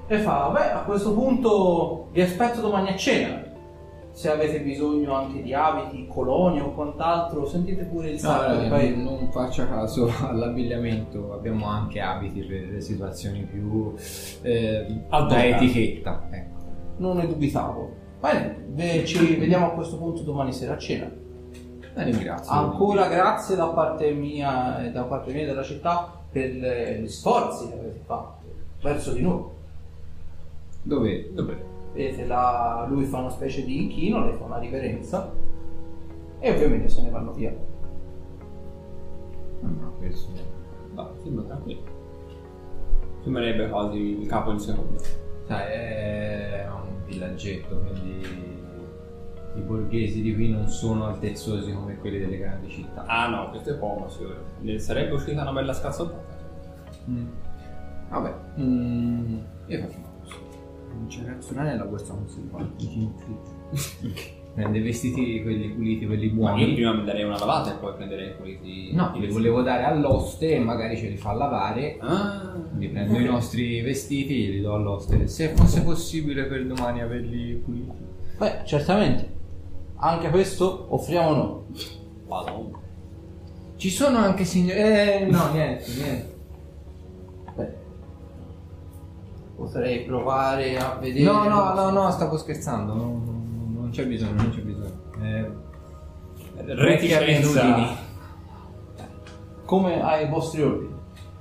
E 0.08 0.18
fa, 0.20 0.50
beh, 0.50 0.72
a 0.72 0.80
questo 0.80 1.14
punto 1.14 2.10
vi 2.12 2.22
aspetto 2.22 2.60
domani 2.60 2.90
a 2.90 2.96
cena. 2.98 3.42
Se 4.16 4.32
avete 4.32 4.62
bisogno 4.62 5.14
anche 5.14 5.42
di 5.42 5.54
abiti, 5.54 6.08
colonie 6.08 6.62
o 6.62 6.74
quant'altro, 6.74 7.46
sentite 7.46 7.84
pure 7.84 8.12
il 8.12 8.20
sacco 8.20 8.62
di 8.62 8.70
paese. 8.70 8.96
non 8.96 9.30
faccia 9.30 9.68
caso 9.68 10.10
all'abbigliamento, 10.26 11.34
abbiamo 11.34 11.68
anche 11.68 12.00
abiti 12.00 12.40
per 12.44 12.70
le 12.70 12.80
situazioni 12.80 13.44
più 13.44 13.94
eh, 14.42 15.02
da 15.10 15.46
etichetta. 15.46 16.30
Ecco. 16.32 16.64
Non 16.96 17.18
ne 17.18 17.28
dubitavo. 17.28 17.92
Bene, 18.22 18.68
ve- 18.70 19.04
ci 19.04 19.36
vediamo 19.36 19.66
a 19.66 19.72
questo 19.72 19.98
punto 19.98 20.22
domani 20.22 20.54
sera 20.54 20.76
a 20.76 20.78
cena. 20.78 21.12
Bene, 21.94 22.12
grazie. 22.12 22.56
Ancora 22.56 23.08
grazie 23.10 23.58
da 23.58 23.68
parte 23.68 24.12
mia 24.12 24.82
e 24.82 24.92
da 24.92 25.04
parte 25.04 25.34
mia 25.34 25.46
della 25.46 25.64
città 25.64 26.10
per 26.32 27.02
gli 27.02 27.08
sforzi 27.10 27.68
che 27.68 27.74
avete 27.74 28.02
fatto 28.06 28.44
verso 28.82 29.12
di 29.12 29.22
noi. 29.22 29.44
Dove? 30.84 31.34
Dove? 31.34 31.75
Vedete, 31.96 32.26
là, 32.26 32.86
lui 32.90 33.06
fa 33.06 33.20
una 33.20 33.30
specie 33.30 33.64
di 33.64 33.84
inchino, 33.84 34.26
lei 34.26 34.34
fa 34.34 34.44
una 34.44 34.58
riverenza 34.58 35.34
e 36.40 36.52
ovviamente 36.52 36.90
se 36.90 37.02
ne 37.02 37.10
vanno 37.10 37.32
via. 37.32 37.56
No, 39.62 39.94
questo. 39.98 40.30
No, 40.94 41.12
sembra 41.24 41.46
tranquillo. 41.46 41.82
Sembrerebbe 43.24 43.70
quasi 43.70 43.98
il 44.20 44.28
capo 44.28 44.52
in 44.52 44.60
seconda. 44.60 45.02
Sai, 45.48 45.72
è 45.72 46.68
un 46.70 47.06
villaggetto, 47.06 47.80
quindi 47.80 48.28
i 49.56 49.62
borghesi 49.62 50.22
di 50.22 50.34
qui 50.34 50.50
non 50.50 50.68
sono 50.68 51.06
altezzosi 51.06 51.72
come 51.72 51.98
quelli 51.98 52.20
delle 52.20 52.38
grandi 52.38 52.70
città. 52.70 53.06
Ah 53.06 53.30
no, 53.30 53.50
questo 53.52 53.70
è 53.70 53.76
poco, 53.76 54.10
sicuro. 54.10 54.36
Ne 54.60 54.80
sarebbe 54.80 55.14
uscita 55.14 55.44
una 55.44 55.54
bella 55.54 55.72
scazzottata. 55.72 56.36
Mm. 57.10 57.28
Vabbè, 58.10 58.34
mm, 58.60 59.38
io 59.68 59.80
faccio 59.80 60.05
reazionare 61.24 61.70
nella 61.72 61.86
borsa 61.86 62.14
conservante. 62.14 62.86
Prende 64.56 64.78
i 64.78 64.82
vestiti 64.82 65.42
quelli 65.42 65.68
puliti, 65.68 66.06
quelli 66.06 66.28
Ma 66.30 66.52
io 66.52 66.56
buoni. 66.56 66.74
prima 66.76 66.94
mi 66.94 67.04
darei 67.04 67.24
una 67.24 67.38
lavata 67.38 67.74
e 67.74 67.78
poi 67.78 67.94
prenderei 67.94 68.38
quelli 68.38 68.94
No, 68.94 69.12
li 69.18 69.28
volevo 69.28 69.62
dare 69.62 69.84
all'oste 69.84 70.56
e 70.56 70.60
magari 70.60 70.96
ce 70.96 71.10
li 71.10 71.18
fa 71.18 71.34
lavare. 71.34 71.98
Ah, 72.00 72.54
Quindi 72.70 72.88
prendo 72.88 73.20
i 73.20 73.26
nostri 73.26 73.82
vestiti 73.82 74.48
e 74.48 74.52
li 74.52 74.62
do 74.62 74.74
all'oste. 74.74 75.28
Se 75.28 75.50
fosse 75.50 75.82
possibile 75.84 76.46
per 76.46 76.66
domani 76.66 77.02
averli 77.02 77.56
puliti. 77.56 77.98
Beh, 78.38 78.62
certamente. 78.64 79.34
Anche 79.98 80.30
questo 80.30 80.88
offriamo 80.90 81.34
noi. 81.36 81.60
Madonna. 82.30 82.80
Ci 83.76 83.90
sono 83.90 84.20
anche 84.20 84.46
signori. 84.46 84.80
Eh, 84.80 85.28
no, 85.30 85.52
niente, 85.52 85.84
niente. 85.98 86.35
Potrei 89.56 90.04
provare 90.04 90.78
a 90.78 90.98
vedere. 91.00 91.26
No, 91.26 91.48
no, 91.48 91.74
no, 91.74 91.90
no, 91.90 92.12
stavo 92.12 92.38
scherzando. 92.38 92.94
Non, 92.94 93.74
non- 93.74 93.90
c'è 93.92 94.06
bisogno, 94.06 94.34
non 94.42 94.52
c'è 94.52 94.62
bisogno. 94.62 95.04
Eh, 95.22 95.50
abitudini. 97.14 97.88
Come 99.66 100.02
ai 100.02 100.28
vostri 100.30 100.62
ordini. 100.62 100.94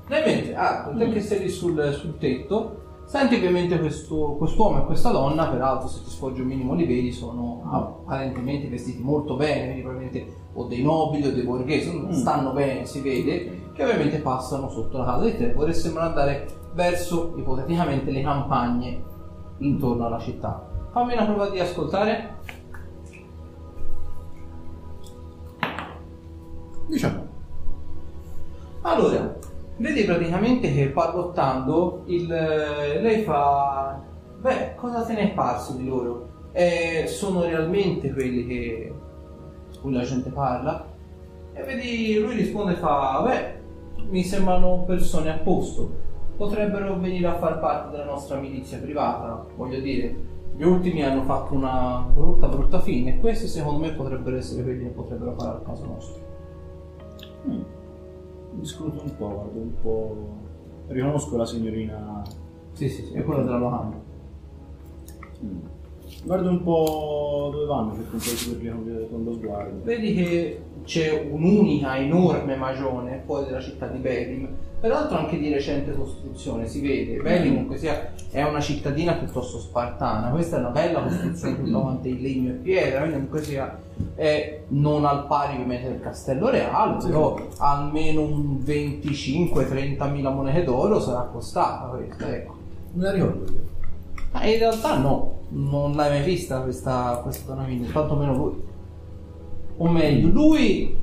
Nel 0.06 0.22
mentre, 0.24 0.54
ah, 0.54 0.92
te 0.96 1.08
che 1.10 1.20
sei 1.20 1.40
lì 1.40 1.48
sul, 1.48 1.92
sul 1.94 2.18
tetto, 2.18 2.82
senti 3.06 3.34
ovviamente 3.36 3.78
questo, 3.78 4.34
quest'uomo 4.38 4.82
e 4.82 4.84
questa 4.84 5.10
donna, 5.10 5.48
peraltro 5.48 5.88
se 5.88 6.02
ti 6.04 6.10
sfoggi 6.10 6.40
un 6.42 6.46
minimo 6.46 6.74
li 6.74 6.84
vedi, 6.86 7.10
sono 7.10 7.62
apparentemente 7.70 8.68
vestiti 8.68 9.02
molto 9.02 9.36
bene, 9.36 9.64
quindi 9.64 9.82
probabilmente 9.82 10.34
o 10.52 10.64
dei 10.66 10.82
nobili 10.82 11.26
o 11.26 11.32
dei 11.32 11.42
borghesi, 11.42 12.06
stanno 12.10 12.52
bene, 12.52 12.86
si 12.86 13.00
vede, 13.00 13.70
che 13.72 13.82
ovviamente 13.82 14.18
passano 14.18 14.68
sotto 14.68 14.98
la 14.98 15.04
casa 15.04 15.24
di 15.24 15.36
te, 15.36 15.52
vorressero 15.52 15.98
andare 16.00 16.46
verso 16.74 17.34
ipoteticamente 17.36 18.10
le 18.10 18.22
campagne 18.22 19.02
intorno 19.58 20.06
alla 20.06 20.18
città. 20.18 20.68
Fammi 20.90 21.12
una 21.14 21.24
prova 21.24 21.48
di 21.48 21.60
ascoltare. 21.60 22.36
Diciamo. 26.86 27.26
Allora, 28.82 29.34
vedi 29.78 30.04
praticamente 30.04 30.72
che 30.72 30.88
parlottando 30.88 32.02
il, 32.06 32.30
eh, 32.30 33.00
lei 33.00 33.22
fa... 33.22 34.00
Beh, 34.40 34.74
cosa 34.74 35.02
te 35.02 35.14
ne 35.14 35.30
è 35.30 35.34
parso 35.34 35.72
di 35.72 35.86
loro? 35.86 36.28
Eh, 36.52 37.04
sono 37.06 37.42
realmente 37.42 38.12
quelli 38.12 38.46
che 38.46 38.94
cui 39.80 39.92
la 39.92 40.02
gente 40.02 40.30
parla? 40.30 40.86
E 41.54 41.62
vedi, 41.62 42.18
lui 42.18 42.34
risponde 42.34 42.72
e 42.72 42.76
fa... 42.76 43.22
Beh, 43.24 43.62
mi 44.10 44.22
sembrano 44.22 44.84
persone 44.84 45.30
a 45.30 45.38
posto. 45.38 46.03
Potrebbero 46.36 46.98
venire 46.98 47.26
a 47.28 47.38
far 47.38 47.60
parte 47.60 47.90
della 47.92 48.10
nostra 48.10 48.38
milizia 48.38 48.78
privata, 48.78 49.46
voglio 49.56 49.80
dire. 49.80 50.32
Gli 50.56 50.62
ultimi 50.62 51.02
hanno 51.04 51.22
fatto 51.22 51.54
una 51.54 52.06
brutta 52.12 52.46
brutta 52.46 52.80
fine 52.80 53.16
e 53.16 53.20
questi 53.20 53.48
secondo 53.48 53.80
me 53.80 53.92
potrebbero 53.92 54.36
essere 54.36 54.62
quelli 54.62 54.84
che 54.84 54.90
potrebbero 54.90 55.34
fare 55.36 55.56
al 55.56 55.64
caso 55.64 55.84
nostro. 55.86 56.22
Mm. 57.48 57.62
Mi 58.58 58.64
scruto 58.64 59.02
un 59.02 59.16
po', 59.16 59.28
guardo 59.28 59.58
un 59.58 59.74
po'. 59.80 60.28
Riconosco 60.88 61.36
la 61.36 61.46
signorina. 61.46 62.22
Sì, 62.72 62.88
sì, 62.88 63.04
sì, 63.04 63.14
è 63.14 63.22
quello 63.24 63.42
della 63.42 63.58
locanda. 63.58 63.96
Mm. 65.44 65.58
Guardo 66.24 66.48
un 66.50 66.62
po' 66.62 67.48
dove 67.52 67.64
vanno 67.66 67.92
per 67.92 68.08
con- 68.10 69.08
con 69.10 69.24
lo 69.24 69.32
sguardo. 69.32 69.82
Vedi 69.82 70.14
che 70.14 70.62
c'è 70.84 71.28
un'unica 71.30 71.96
enorme 71.98 72.56
magione 72.56 73.22
fuori 73.24 73.46
dalla 73.46 73.60
città 73.60 73.86
di 73.86 73.98
Belim, 73.98 74.48
peraltro 74.80 75.18
anche 75.18 75.38
di 75.38 75.52
recente 75.52 75.92
costruzione, 75.92 76.66
si 76.66 76.80
vede. 76.80 77.22
Belim 77.22 77.52
comunque 77.52 77.78
sia 77.78 78.12
è 78.30 78.42
una 78.42 78.60
cittadina 78.60 79.14
piuttosto 79.14 79.58
spartana, 79.58 80.28
questa 80.28 80.56
è 80.56 80.60
una 80.60 80.70
bella 80.70 81.02
costruzione 81.02 81.62
tutta 81.62 81.78
quanta 81.78 82.08
in 82.08 82.20
legno 82.20 82.50
e 82.50 82.54
pietra, 82.54 82.98
quindi 82.98 83.14
comunque 83.14 83.42
sia 83.42 83.78
è 84.14 84.60
non 84.68 85.04
al 85.04 85.26
pari 85.26 85.54
ovviamente 85.54 85.88
del 85.88 86.00
castello 86.00 86.50
reale, 86.50 87.02
però 87.02 87.38
almeno 87.58 88.22
un 88.22 88.58
25-30 88.64 90.10
mila 90.10 90.30
monete 90.30 90.64
d'oro 90.64 91.00
sarà 91.00 91.22
costata 91.22 91.86
questa, 91.86 92.34
ecco. 92.34 92.54
Me 92.92 93.02
la 93.04 93.12
ricordo 93.12 93.52
io. 93.52 93.72
Ma 94.32 94.44
in 94.44 94.58
realtà 94.58 94.98
no, 94.98 95.38
non 95.50 95.94
l'hai 95.94 96.10
mai 96.10 96.22
vista 96.22 96.60
questa, 96.60 97.20
questa 97.22 97.54
Mini, 97.66 97.90
tantomeno 97.90 98.34
lui. 98.34 98.72
O 99.76 99.88
meglio, 99.88 100.28
lui 100.28 100.96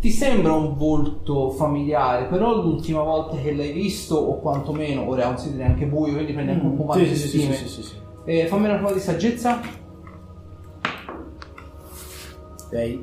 ti 0.00 0.10
sembra 0.10 0.52
un 0.52 0.76
volto 0.76 1.50
familiare, 1.50 2.26
però 2.26 2.60
l'ultima 2.60 3.02
volta 3.02 3.36
che 3.36 3.52
l'hai 3.54 3.72
visto, 3.72 4.16
o 4.16 4.38
quantomeno, 4.40 5.08
ora 5.08 5.26
consideri 5.26 5.62
anche 5.64 5.86
buio, 5.86 6.14
quindi 6.14 6.32
prendi 6.32 6.52
anche 6.52 6.66
un 6.66 6.76
po' 6.76 6.84
Mm. 6.84 6.92
Sì, 6.92 7.08
di 7.08 7.16
sì, 7.16 7.28
sì, 7.28 7.52
sì, 7.52 7.68
sì, 7.68 7.82
sì. 7.82 7.94
Eh, 8.24 8.46
fammi 8.46 8.64
una 8.64 8.76
prova 8.76 8.92
di 8.92 9.00
saggezza. 9.00 9.60
Sei. 12.68 13.02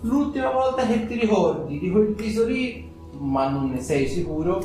L'ultima 0.00 0.50
volta 0.50 0.84
che 0.86 1.06
ti 1.06 1.18
ricordi 1.18 1.78
di 1.78 1.90
quel 1.90 2.14
viso 2.14 2.44
lì, 2.44 2.90
ma 3.18 3.48
non 3.48 3.70
ne 3.70 3.80
sei 3.80 4.08
sicuro, 4.08 4.60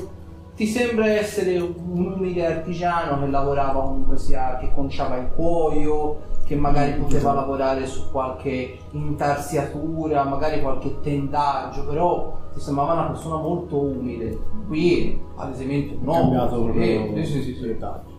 ti 0.56 0.66
sembra 0.66 1.06
essere 1.08 1.60
un 1.60 2.16
umile 2.16 2.46
artigiano 2.46 3.20
che 3.20 3.28
lavorava 3.28 3.82
comunque 3.82 4.18
sia, 4.18 4.58
che 4.58 4.72
conciava 4.74 5.18
il 5.18 5.30
cuoio, 5.36 6.20
che 6.48 6.56
magari 6.56 6.94
poteva 6.94 7.34
lavorare 7.34 7.86
su 7.86 8.10
qualche 8.10 8.78
intarsiatura, 8.92 10.24
magari 10.24 10.62
qualche 10.62 11.02
tendaggio, 11.02 11.86
però 11.86 12.38
ti 12.54 12.62
sembrava 12.62 12.94
una 12.94 13.08
persona 13.08 13.36
molto 13.36 13.78
umile. 13.78 14.40
Qui, 14.66 15.20
ad 15.36 15.52
esempio, 15.52 15.98
no. 16.02 16.12
Ho 16.12 16.22
cambiato 16.22 16.64
proprio 16.64 16.84
Eh, 16.84 17.26
sì, 17.26 17.26
sì, 17.26 17.42
sì, 17.42 17.54
sì. 17.54 17.62
dettagli. 17.66 18.16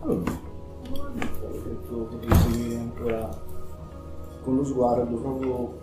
Allora, 0.00 0.20
ho 0.20 1.62
detto 1.64 1.94
potevi 2.10 2.34
seguire 2.34 2.76
ancora 2.76 3.28
con 4.42 4.56
lo 4.56 4.64
sguardo 4.64 5.16
proprio 5.16 5.78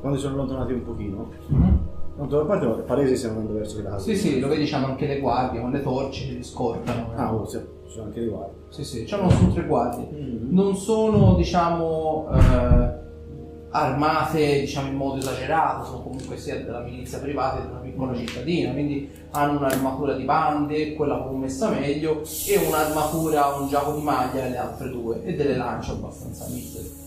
quando 0.00 0.18
si 0.18 0.24
sono 0.24 0.34
allontanati 0.34 0.72
un 0.72 0.82
pochino. 0.82 1.28
Mhm. 1.46 1.78
Tanto 2.16 2.40
a 2.40 2.44
parte 2.44 2.66
è 2.66 2.82
palese 2.82 3.14
stiamo 3.14 3.38
andando 3.38 3.58
verso 3.60 3.80
casa. 3.84 3.98
Sì, 3.98 4.16
sì, 4.16 4.40
lo 4.40 4.48
vedi, 4.48 4.66
c'hanno 4.66 4.86
anche 4.86 5.06
le 5.06 5.20
guardie 5.20 5.60
con 5.60 5.70
le 5.70 5.80
torce 5.80 6.26
che 6.26 6.32
li 6.32 6.42
scortano. 6.42 7.12
Ah, 7.14 7.32
oh, 7.32 7.46
sì, 7.46 7.60
ci 7.88 7.94
sono 7.94 8.06
anche 8.06 8.20
dei 8.20 8.28
guardi. 8.28 8.56
Sì, 8.68 8.84
sì, 8.84 9.04
c'hanno 9.04 9.30
su 9.30 9.52
tre 9.52 9.64
guardie. 9.64 10.08
Mm. 10.12 10.54
Non 10.54 10.76
sono, 10.76 11.34
diciamo, 11.34 12.28
eh, 12.32 12.96
armate, 13.70 14.60
diciamo, 14.60 14.88
in 14.88 14.94
modo 14.94 15.18
esagerato, 15.18 15.84
sono 15.84 16.02
comunque 16.02 16.36
sia 16.36 16.62
della 16.62 16.80
milizia 16.80 17.18
privata 17.18 17.60
di 17.60 17.66
una 17.70 17.80
piccola 17.80 18.14
cittadina, 18.14 18.72
quindi 18.72 19.10
hanno 19.30 19.58
un'armatura 19.58 20.14
di 20.14 20.24
bande, 20.24 20.94
quella 20.94 21.16
proprio 21.16 21.38
messa 21.38 21.70
meglio, 21.70 22.22
e 22.46 22.56
un'armatura, 22.58 23.56
un 23.56 23.68
giaco 23.68 23.92
di 23.92 24.02
maglia 24.02 24.46
e 24.46 24.50
le 24.50 24.58
altre 24.58 24.90
due, 24.90 25.24
e 25.24 25.34
delle 25.34 25.56
lance 25.56 25.90
abbastanza 25.90 26.46
misere. 26.48 27.06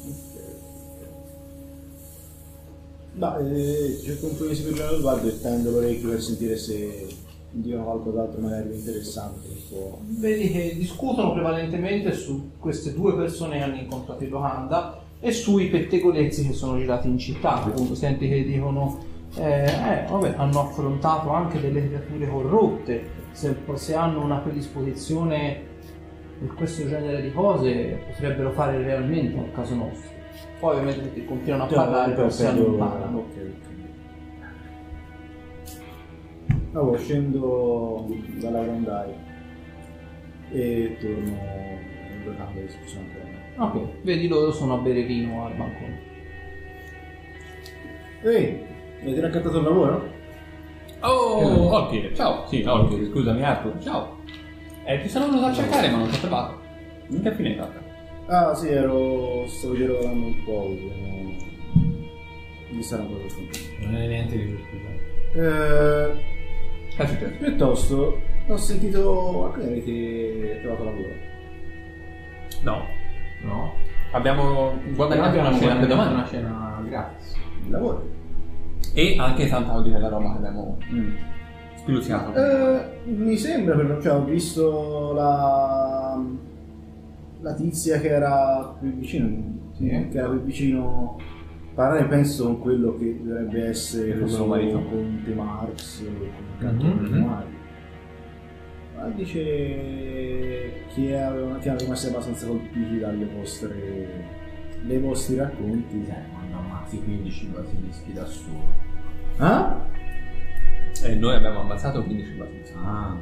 No, 3.14 3.38
eh, 3.38 4.00
cerco 4.04 4.28
un 4.28 4.38
po' 4.38 4.46
di 4.46 4.56
seguire 4.56 4.90
lo 4.90 4.98
sguardo 4.98 5.28
e 5.28 5.42
tendo 5.42 5.70
l'orecchio 5.70 6.10
per 6.10 6.22
sentire 6.22 6.58
se 6.58 7.08
dicono 7.52 7.84
qualcos'altro 7.84 8.42
magari 8.42 8.74
interessante. 8.74 9.48
Un 9.48 9.56
po'. 9.70 10.00
Vedi 10.20 10.50
che 10.50 10.74
discutono 10.76 11.34
prevalentemente 11.34 12.14
su 12.14 12.52
queste 12.58 12.94
due 12.94 13.16
persone 13.16 13.58
che 13.58 13.64
hanno 13.64 13.76
incontrato 13.76 14.24
in 14.24 14.30
locanda 14.30 15.00
e 15.20 15.32
sui 15.32 15.68
pettegolezzi 15.68 16.48
che 16.48 16.54
sono 16.54 16.78
girati 16.78 17.08
in 17.08 17.18
città. 17.18 17.64
Appunto, 17.64 17.94
senti 17.96 18.28
che 18.28 18.44
dicono: 18.44 18.98
eh, 19.36 19.66
eh, 19.66 20.06
vabbè, 20.10 20.34
hanno 20.38 20.60
affrontato 20.62 21.30
anche 21.30 21.60
delle 21.60 21.88
creature 21.88 22.28
corrotte. 22.28 23.20
Se, 23.32 23.56
se 23.76 23.96
hanno 23.96 24.24
una 24.24 24.38
predisposizione 24.38 25.70
per 26.40 26.54
questo 26.56 26.88
genere 26.88 27.22
di 27.22 27.32
cose, 27.32 28.00
potrebbero 28.08 28.52
fare 28.52 28.78
realmente 28.82 29.38
al 29.38 29.52
caso 29.52 29.76
nostro. 29.76 30.10
Poi, 30.60 30.78
ovviamente, 30.78 31.26
continuano 31.26 31.64
a 31.64 31.68
parlare, 31.68 32.14
però 32.14 32.30
si 32.30 32.46
allontanano. 32.46 33.18
Ok, 33.20 33.36
ok. 33.36 33.71
Allora, 36.74 36.98
scendo 36.98 38.08
dalla 38.40 38.64
grondaia 38.64 39.16
e 40.52 40.98
torno 41.00 41.28
in 41.28 42.24
locanda 42.24 42.60
di 42.60 42.66
discussione 42.66 43.08
con 43.14 43.30
me. 43.30 43.40
Ok, 43.84 44.02
vedi 44.04 44.28
loro 44.30 44.52
sono 44.52 44.76
a 44.76 44.78
bere 44.78 45.04
vino 45.04 45.46
al 45.46 45.54
bancone. 45.56 46.00
Ehi, 48.24 48.64
avete 49.02 49.20
raccontato 49.20 49.58
il 49.58 49.64
lavoro? 49.64 50.10
Oh, 51.02 51.74
Olkir, 51.74 52.16
ciao. 52.16 52.48
Sì, 52.48 52.64
Olkir, 52.64 53.10
scusami 53.12 53.44
Arthur, 53.44 53.82
ciao. 53.82 54.20
Eh, 54.86 55.02
ti 55.02 55.10
sono 55.10 55.26
venuto 55.26 55.46
a 55.48 55.54
cercare 55.54 55.90
ma 55.90 55.98
non 55.98 56.10
ti 56.10 56.16
ho 56.16 56.20
trovato. 56.20 56.60
Non 57.08 57.22
che 57.22 57.34
fine 57.34 57.50
hai 57.50 57.56
fatto? 57.56 57.80
Ah 58.28 58.54
sì, 58.56 58.70
ero... 58.70 59.46
stavo 59.48 59.76
girando 59.76 60.10
un 60.10 60.44
po', 60.46 60.52
volevo... 60.52 61.34
mi 62.70 62.82
sarà 62.82 63.04
un 63.04 63.10
po' 63.10 63.16
per. 63.18 63.88
Non 63.88 63.96
è 63.96 64.08
niente 64.08 64.38
di 64.38 64.46
cui 64.46 65.42
Eh, 65.42 66.40
Successo? 66.98 67.26
piuttosto, 67.40 68.22
ho 68.48 68.58
sentito... 68.58 69.48
a 69.48 69.58
che 69.58 69.66
avete 69.66 70.60
trovato 70.62 70.84
lavoro? 70.84 71.10
No. 72.64 72.86
No? 73.44 73.74
Abbiamo 74.12 74.74
guadagnato 74.94 75.40
una 75.40 75.58
cena 75.58 75.76
per 75.78 75.88
domani. 75.88 76.14
una 76.14 76.28
cena 76.28 76.84
gratis. 76.88 77.36
Il 77.66 77.72
lavoro? 77.72 78.08
E 78.94 79.16
anche 79.18 79.48
tanta 79.48 79.82
di 79.82 79.90
quella 79.90 80.10
roba 80.10 80.32
che 80.32 80.38
abbiamo 80.38 80.78
spiluzziato. 81.76 82.34
Eh, 82.34 82.86
mi 83.06 83.38
sembra, 83.38 83.76
però, 83.76 84.00
cioè, 84.02 84.14
ho 84.14 84.24
visto 84.26 85.14
la... 85.14 86.22
la 87.40 87.54
tizia 87.54 88.00
che 88.00 88.10
era 88.10 88.76
più 88.80 88.94
vicino, 88.94 89.70
Sì. 89.78 89.88
che 89.88 90.18
era 90.18 90.28
più 90.28 90.42
vicino 90.44 91.18
parlare 91.74 92.06
penso 92.06 92.46
con 92.46 92.60
quello 92.60 92.96
che 92.98 93.20
dovrebbe 93.22 93.68
essere 93.68 94.10
Il 94.10 94.30
suo 94.30 94.46
marito. 94.46 94.84
Conte 94.84 95.34
Marx 95.34 96.02
o 96.02 96.60
Canto 96.60 96.86
Mhm, 96.86 97.06
mhm. 97.06 97.50
Ma 98.96 99.08
dice 99.16 100.86
che 100.94 101.18
avevano 101.20 101.58
che 101.58 101.76
rimasti 101.78 102.08
abbastanza 102.08 102.46
colpiti 102.46 103.00
dalle 103.00 103.26
vostre 103.26 104.40
dai 104.84 105.00
vostri 105.00 105.36
racconti. 105.36 106.06
Eh, 106.08 106.30
quando 106.32 106.58
ammazzi 106.58 107.02
15 107.02 107.48
basilischi 107.48 108.14
da 108.14 108.26
solo. 108.26 108.74
Ah? 109.38 109.88
E 111.04 111.16
noi 111.16 111.36
abbiamo 111.36 111.62
ammazzato 111.62 112.04
15 112.04 112.34
basilischi. 112.34 112.76
Ah. 112.78 113.20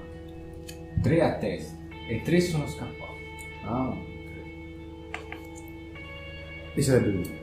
Tre 1.01 1.21
a 1.21 1.37
testa. 1.37 1.77
E 2.09 2.21
tre 2.23 2.39
sono 2.41 2.67
scappati. 2.67 3.21
Ah. 3.65 3.95
E 6.73 6.81
sarebbe 6.81 7.09
lui. 7.09 7.38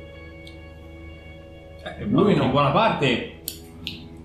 Eh, 1.98 2.04
lui 2.04 2.32
in 2.34 2.50
buona 2.50 2.70
parte. 2.72 3.32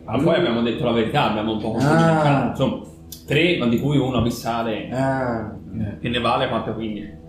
Ma 0.03 0.18
poi 0.18 0.36
abbiamo 0.36 0.62
detto 0.62 0.84
la 0.84 0.91
verità, 0.91 1.30
abbiamo 1.30 1.53
un 1.53 1.60
po' 1.60 1.75
Ah. 1.80 2.48
Insomma, 2.50 2.82
tre, 3.25 3.58
ma 3.58 3.67
di 3.67 3.80
cui 3.80 3.97
uno 3.97 4.17
abissale 4.17 4.89
Ah. 4.91 5.56
che 6.00 6.10
ne 6.10 6.19
vale 6.19 6.47
quanto 6.50 6.74
15. 6.74 7.19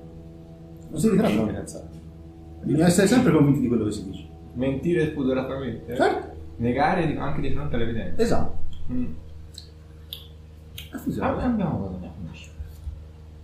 Non 0.90 1.01
si 1.01 1.09
una 1.09 1.53
cazzata. 1.53 1.88
Bisogna 2.62 2.87
essere 2.87 3.07
sempre 3.07 3.33
convinti 3.33 3.61
di 3.61 3.68
quello 3.68 3.85
che 3.85 3.92
si 3.92 4.05
dice. 4.11 4.27
Mentire 4.55 5.07
spudoratamente. 5.07 5.95
Certo. 5.97 6.31
Negare 6.57 7.07
di- 7.07 7.16
anche 7.16 7.40
di 7.40 7.51
fronte 7.53 7.75
all'evidenza. 7.77 8.23
Esatto. 8.23 8.57
Mm. 8.92 9.05
Ah. 10.92 11.01
Ah, 11.21 11.45
abbiamo 11.45 11.79
guadagnato 11.79 12.14
una. 12.21 12.33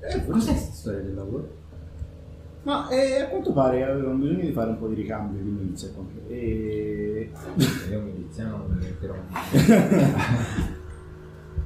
Eh, 0.00 0.26
Cos'è 0.26 0.50
questa 0.52 0.72
storia 0.72 1.00
del 1.00 1.14
lavoro? 1.14 1.48
Ma 2.64 2.88
eh, 2.88 3.20
a 3.22 3.26
quanto 3.28 3.52
pare 3.52 3.82
avevano 3.84 4.16
bisogno 4.18 4.40
di 4.40 4.52
fare 4.52 4.70
un 4.70 4.78
po' 4.78 4.88
di 4.88 4.94
ricambio 4.96 5.42
di 5.42 5.48
milizia. 5.50 5.88
con- 5.94 6.06
E... 6.28 7.30
Io 7.90 8.00
miliziano 8.00 8.56
non 8.58 8.76
mi 8.78 8.84
metterò. 8.84 9.14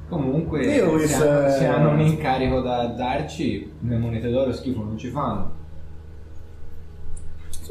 Comunque, 0.09 0.63
Io 0.65 0.97
se, 0.99 1.15
hanno, 1.15 1.49
se 1.49 1.65
hanno 1.65 1.89
un 1.91 1.99
incarico 2.01 2.61
da 2.61 2.85
darci, 2.87 3.71
le 3.79 3.97
monete 3.97 4.29
d'oro 4.29 4.51
schifo 4.53 4.83
non 4.83 4.97
ci 4.97 5.09
fanno. 5.09 5.61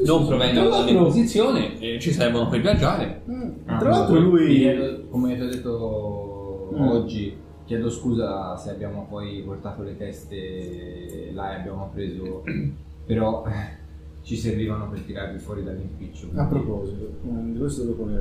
Non 0.05 0.25
provengono 0.27 0.67
Tra 0.67 0.77
l'altro- 0.77 0.93
dall'imposizione, 0.93 1.79
e 1.79 1.99
ci 1.99 2.11
servono 2.11 2.49
per 2.49 2.59
viaggiare. 2.61 3.21
Mm, 3.29 3.51
Ah, 3.65 3.77
Tra 3.77 3.89
l'altro 3.89 4.19
lui... 4.19 5.05
come 5.09 5.35
ti 5.35 5.41
ho 5.41 5.47
detto 5.49 6.69
Mm. 6.73 6.87
oggi, 6.87 7.37
chiedo 7.65 7.87
scusa 7.89 8.57
se 8.57 8.71
abbiamo 8.71 9.05
poi 9.07 9.43
portato 9.45 9.83
le 9.83 9.95
teste 9.95 11.29
là 11.33 11.51
e 11.53 11.59
abbiamo 11.59 11.91
preso, 11.93 12.43
però 13.05 13.45
eh, 13.47 13.81
ci 14.21 14.35
servivano 14.37 14.89
per 14.89 15.01
tirarli 15.01 15.39
fuori 15.39 15.63
dall'impiccio. 15.63 16.27
A 16.35 16.45
quindi- 16.45 16.65
proposito, 16.65 17.09
mm, 17.25 17.51
di 17.53 17.59
questo 17.59 17.83
dopo 17.83 18.05
ne 18.05 18.19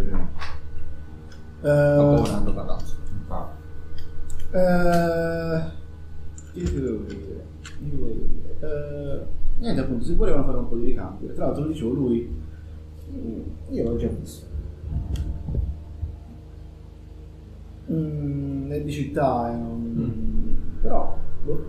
Eh, 1.64 1.98
un 1.98 2.24
anno 2.26 2.52
parlato. 2.52 2.84
Infatti. 3.20 3.62
eh, 4.50 5.62
che 6.52 6.62
ti 6.64 6.80
devo 6.80 7.04
dire? 7.04 7.46
Ti 7.62 7.96
volevo 7.96 8.24
dire? 8.26 8.56
Eh, 8.60 9.26
niente, 9.60 9.80
appunto, 9.80 10.04
si 10.04 10.14
volevano 10.14 10.44
fare 10.44 10.58
un 10.58 10.68
po' 10.68 10.76
di 10.76 10.86
ricambio. 10.86 11.32
Tra 11.32 11.46
l'altro, 11.46 11.66
dicevo, 11.66 11.90
lui... 11.92 12.42
mm, 13.12 13.40
Io 13.70 13.84
l'ho 13.90 13.96
già 13.96 14.08
visto. 14.08 14.46
Mm, 17.90 18.70
è 18.70 18.80
di 18.82 18.92
città, 18.92 19.50
è 19.50 19.54
un- 19.54 20.56
però... 20.80 21.16
Boh, 21.44 21.64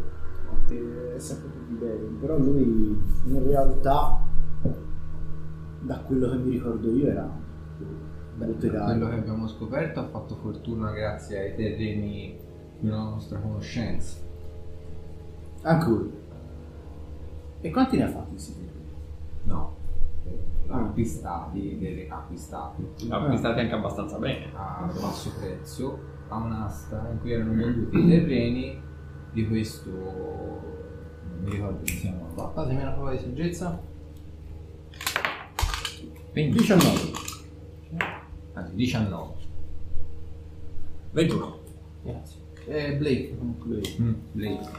è 1.15 1.19
sempre 1.19 1.49
più 1.49 1.67
di 1.67 1.75
bello. 1.75 2.07
Però 2.19 2.37
lui, 2.37 3.01
in 3.25 3.43
realtà, 3.43 4.19
da 5.81 5.97
quello 5.99 6.29
che 6.29 6.35
mi 6.37 6.51
ricordo 6.51 6.89
io, 6.91 7.07
era... 7.07 7.29
brutto 8.35 8.65
e 8.65 8.69
Quello 8.69 9.09
che 9.09 9.15
abbiamo 9.15 9.47
scoperto 9.47 9.99
ha 9.99 10.07
fatto 10.07 10.35
fortuna 10.35 10.91
grazie 10.91 11.39
ai 11.39 11.55
terreni 11.55 12.37
della 12.79 13.03
nostra 13.03 13.39
conoscenza. 13.39 14.17
Ancora. 15.63 16.05
E 17.61 17.71
quanti 17.71 17.97
ne 17.97 18.03
ha 18.03 18.09
fatti 18.09 18.31
questi 18.31 18.51
film? 18.53 18.69
No, 19.43 19.75
eh, 20.25 20.37
acquistati, 20.67 21.77
delle- 21.79 22.09
acquistati 22.09 22.85
Acquistate 23.09 23.61
anche 23.61 23.73
abbastanza 23.73 24.17
bene. 24.17 24.47
a 24.53 24.91
basso 24.99 25.31
prezzo 25.39 25.99
a 26.27 26.37
un'asta 26.37 27.09
in 27.11 27.19
cui 27.21 27.31
erano 27.31 27.53
venduti 27.53 27.97
i 27.97 28.07
terreni 28.09 28.81
di 29.31 29.47
questo 29.47 30.72
mi 31.43 31.51
ricordo 31.51 31.75
come 31.77 31.87
si 31.87 31.99
chiamava 31.99 32.51
Fatemi 32.53 32.81
una 32.81 32.91
prova 32.91 33.11
di 33.11 33.19
saggezza. 33.19 33.81
20, 36.33 36.57
19. 36.57 37.11
anzi 38.53 38.75
19 38.75 39.33
21. 41.11 41.59
Grazie. 42.03 42.41
Eh, 42.65 42.95
Blake, 42.95 43.37
comunque 43.37 43.67
Blake. 43.75 43.95
mm, 44.01 44.13
Blake. 44.31 44.69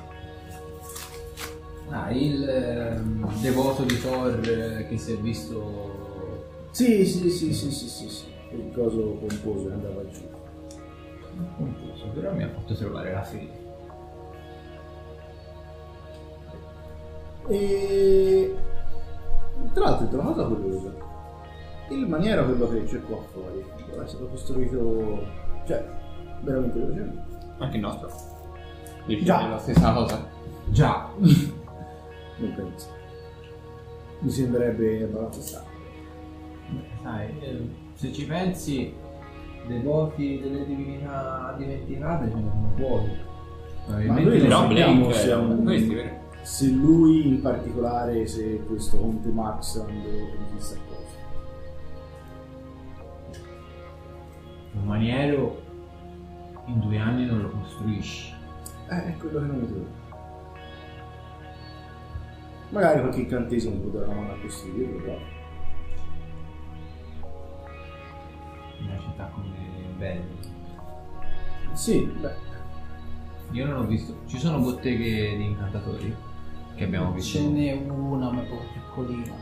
Ah, 1.90 2.10
il 2.10 2.48
ehm, 2.48 3.40
devoto 3.40 3.84
di 3.84 4.00
Thor 4.00 4.40
eh, 4.48 4.86
che 4.88 4.98
si 4.98 5.12
è 5.12 5.16
visto 5.18 6.68
Sì, 6.72 7.04
sì, 7.06 7.30
sì, 7.30 7.52
sì, 7.52 7.70
sì, 7.70 7.88
sì, 7.88 8.08
sì. 8.08 8.24
Il 8.52 8.72
coso 8.74 9.00
pomposo 9.20 9.66
che 9.68 9.72
andava 9.74 10.02
giù. 10.10 10.22
confuso, 11.56 12.06
però 12.14 12.32
mi 12.34 12.42
ha 12.42 12.48
fatto 12.48 12.74
trovare 12.74 13.12
la 13.12 13.22
fede. 13.22 13.63
E... 17.48 18.56
Tra 19.72 19.84
l'altro, 19.84 20.08
è 20.08 20.20
una 20.20 20.32
cosa 20.32 20.44
curiosa. 20.44 20.92
Il 21.90 22.06
maniero 22.08 22.44
quello 22.44 22.68
che 22.68 22.84
c'è 22.84 23.00
qua 23.02 23.18
fuori 23.32 23.64
è 24.02 24.06
stato 24.06 24.26
costruito... 24.26 25.26
Cioè, 25.66 25.84
veramente 26.40 26.78
velocemente. 26.78 27.22
Anche 27.58 27.76
il 27.76 27.82
nostro. 27.82 28.10
Dici 29.06 29.24
Già. 29.24 29.48
la 29.48 29.58
stessa 29.58 29.92
cosa. 29.92 30.26
Già, 30.70 31.10
Non 32.36 32.52
penso. 32.56 32.88
Mi 34.20 34.30
sembrerebbe 34.30 35.04
abbastanza 35.04 35.40
strano. 35.40 35.66
sai, 37.02 37.28
eh, 37.40 37.68
se 37.94 38.12
ci 38.12 38.26
pensi, 38.26 38.92
devoti 39.66 40.40
delle 40.40 40.64
divinità 40.64 41.54
dimenticate 41.58 42.28
ce 42.30 42.34
ne 42.34 42.50
sono 42.50 42.72
pochi. 42.76 43.10
Ma 43.86 43.98
noi 43.98 44.22
Blake 44.24 44.48
sappiamo, 44.48 45.08
è 45.10 45.12
siamo- 45.12 45.62
questi, 45.62 45.94
vero? 45.94 46.22
Se 46.44 46.68
lui 46.68 47.26
in 47.26 47.40
particolare, 47.40 48.26
se 48.26 48.62
questo 48.66 48.98
Conte 48.98 49.30
Max 49.30 49.78
andò 49.78 50.08
di 50.08 50.54
chissà 50.54 50.76
cosa. 50.86 51.04
un 54.72 54.84
maniero 54.84 55.62
in 56.66 56.80
due 56.80 56.98
anni 56.98 57.24
non 57.24 57.40
lo 57.40 57.48
costruisci. 57.48 58.34
Eh, 58.90 59.04
è 59.06 59.16
quello 59.16 59.40
che 59.40 59.46
non 59.46 59.58
mi 59.58 59.66
trovo. 59.66 59.86
Magari 62.68 63.00
qualche 63.00 63.20
incantesimo 63.20 63.76
può 63.76 63.90
dare 63.90 64.10
una 64.10 64.20
mano 64.20 64.32
a 64.34 64.40
costruirlo, 64.40 64.98
però. 65.00 65.18
Una 68.82 68.98
città 68.98 69.30
come 69.32 69.56
Belli. 69.96 70.38
Sì, 71.72 72.04
beh. 72.04 72.52
Io 73.52 73.64
non 73.64 73.80
ho 73.80 73.86
visto. 73.86 74.18
Ci 74.26 74.38
sono 74.38 74.58
botteghe 74.58 75.36
di 75.36 75.44
incantatori 75.44 76.32
che 76.74 76.84
abbiamo 76.84 77.12
visto. 77.12 77.38
Ce 77.38 77.44
n'è 77.44 77.72
una, 77.72 78.30
ma 78.30 78.40
proprio 78.40 78.68
piccolina. 78.72 79.32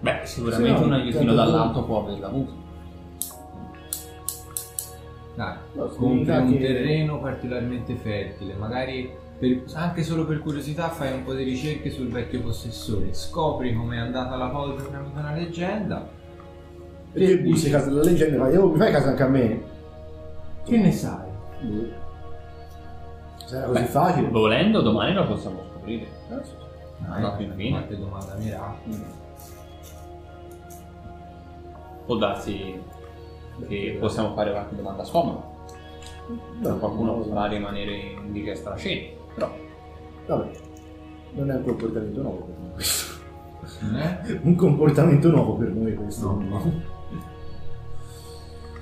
Beh, 0.00 0.20
sicuramente 0.24 0.82
un 0.82 0.92
aiutino 0.92 1.34
dall'alto 1.34 1.84
può 1.84 2.02
averla 2.04 2.26
avuto. 2.26 2.52
Dai, 5.34 5.56
No, 5.72 5.86
compri 5.86 6.30
un 6.36 6.52
che- 6.52 6.58
terreno 6.58 7.18
particolarmente 7.18 7.94
fertile, 7.96 8.54
magari 8.54 9.10
per- 9.38 9.64
anche 9.72 10.02
solo 10.04 10.24
per 10.26 10.38
curiosità 10.40 10.90
fai 10.90 11.12
un 11.12 11.24
po' 11.24 11.34
di 11.34 11.42
ricerche 11.42 11.90
sul 11.90 12.08
vecchio 12.08 12.40
possessore, 12.40 13.12
scopri 13.14 13.74
com'è 13.74 13.96
andata 13.98 14.36
la 14.36 14.46
volta 14.48 14.84
tramite 14.84 15.18
una 15.18 15.32
leggenda. 15.34 16.08
Perché 17.12 17.38
bussi 17.40 17.70
casa 17.70 17.88
della 17.88 18.02
leggenda 18.02 18.44
fai, 18.44 18.56
oh, 18.56 18.68
mi 18.68 18.76
fai 18.78 18.92
casa 18.92 19.08
anche 19.08 19.22
a 19.22 19.28
me? 19.28 19.62
Che 20.64 20.76
ne 20.78 20.92
sai? 20.92 21.28
Boh. 21.62 22.02
Se 23.44 23.56
era 23.56 23.66
così 23.66 23.84
facile. 23.84 24.28
Volendo, 24.28 24.80
domani 24.80 25.12
lo 25.14 25.26
possiamo 25.26 25.62
scoprire. 25.70 26.04
Eh, 26.30 26.44
sì. 26.44 26.52
Dai, 26.98 27.20
No, 27.20 27.36
fino 27.36 27.54
fine. 27.54 27.70
qualche 27.70 27.98
domanda 27.98 28.34
mirata. 28.36 28.76
Può 32.06 32.16
darsi 32.16 32.80
che 33.68 33.96
possiamo 34.00 34.34
fare 34.34 34.50
qualche 34.52 34.76
domanda 34.76 35.04
scomoda. 35.04 35.52
No, 36.60 36.78
Qualcuno 36.78 37.12
no, 37.16 37.18
potrà 37.22 37.46
rimanere 37.46 37.92
in 37.94 38.32
richiesta 38.32 38.70
alla 38.70 38.78
cena. 38.78 39.08
Però 39.34 39.54
Vabbè, 40.26 40.50
non 41.32 41.50
è 41.50 41.54
un 41.54 41.64
comportamento 41.64 42.22
nuovo 42.22 42.38
per 42.44 42.54
noi 42.58 42.72
questo. 42.72 43.12
Eh? 43.96 44.40
Un 44.44 44.54
comportamento 44.56 45.30
nuovo 45.30 45.54
per 45.56 45.68
noi 45.68 45.94
questo. 45.94 46.30
No, 46.32 46.40
no. 46.40 46.72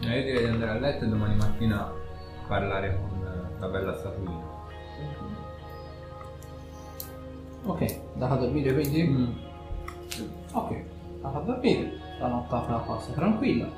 Eh, 0.05 0.19
Io 0.19 0.25
direi 0.25 0.39
di 0.45 0.51
andare 0.51 0.71
a 0.73 0.79
letto 0.81 1.05
e 1.05 1.09
domani 1.09 1.35
mattina 1.37 1.93
parlare 2.49 2.99
con 3.09 3.22
la 3.63 3.69
bella 3.69 3.95
statuina. 3.97 4.51
Ok, 7.65 8.01
andata 8.15 8.35
a 8.35 8.37
dormire 8.39 8.73
quindi? 8.73 9.03
Mm. 9.05 9.27
Ok, 10.53 10.83
andata 11.23 11.39
a 11.39 11.43
dormire. 11.43 11.93
La 12.19 12.27
nottata 12.29 12.79
passa 12.79 13.13
tranquilla. 13.13 13.69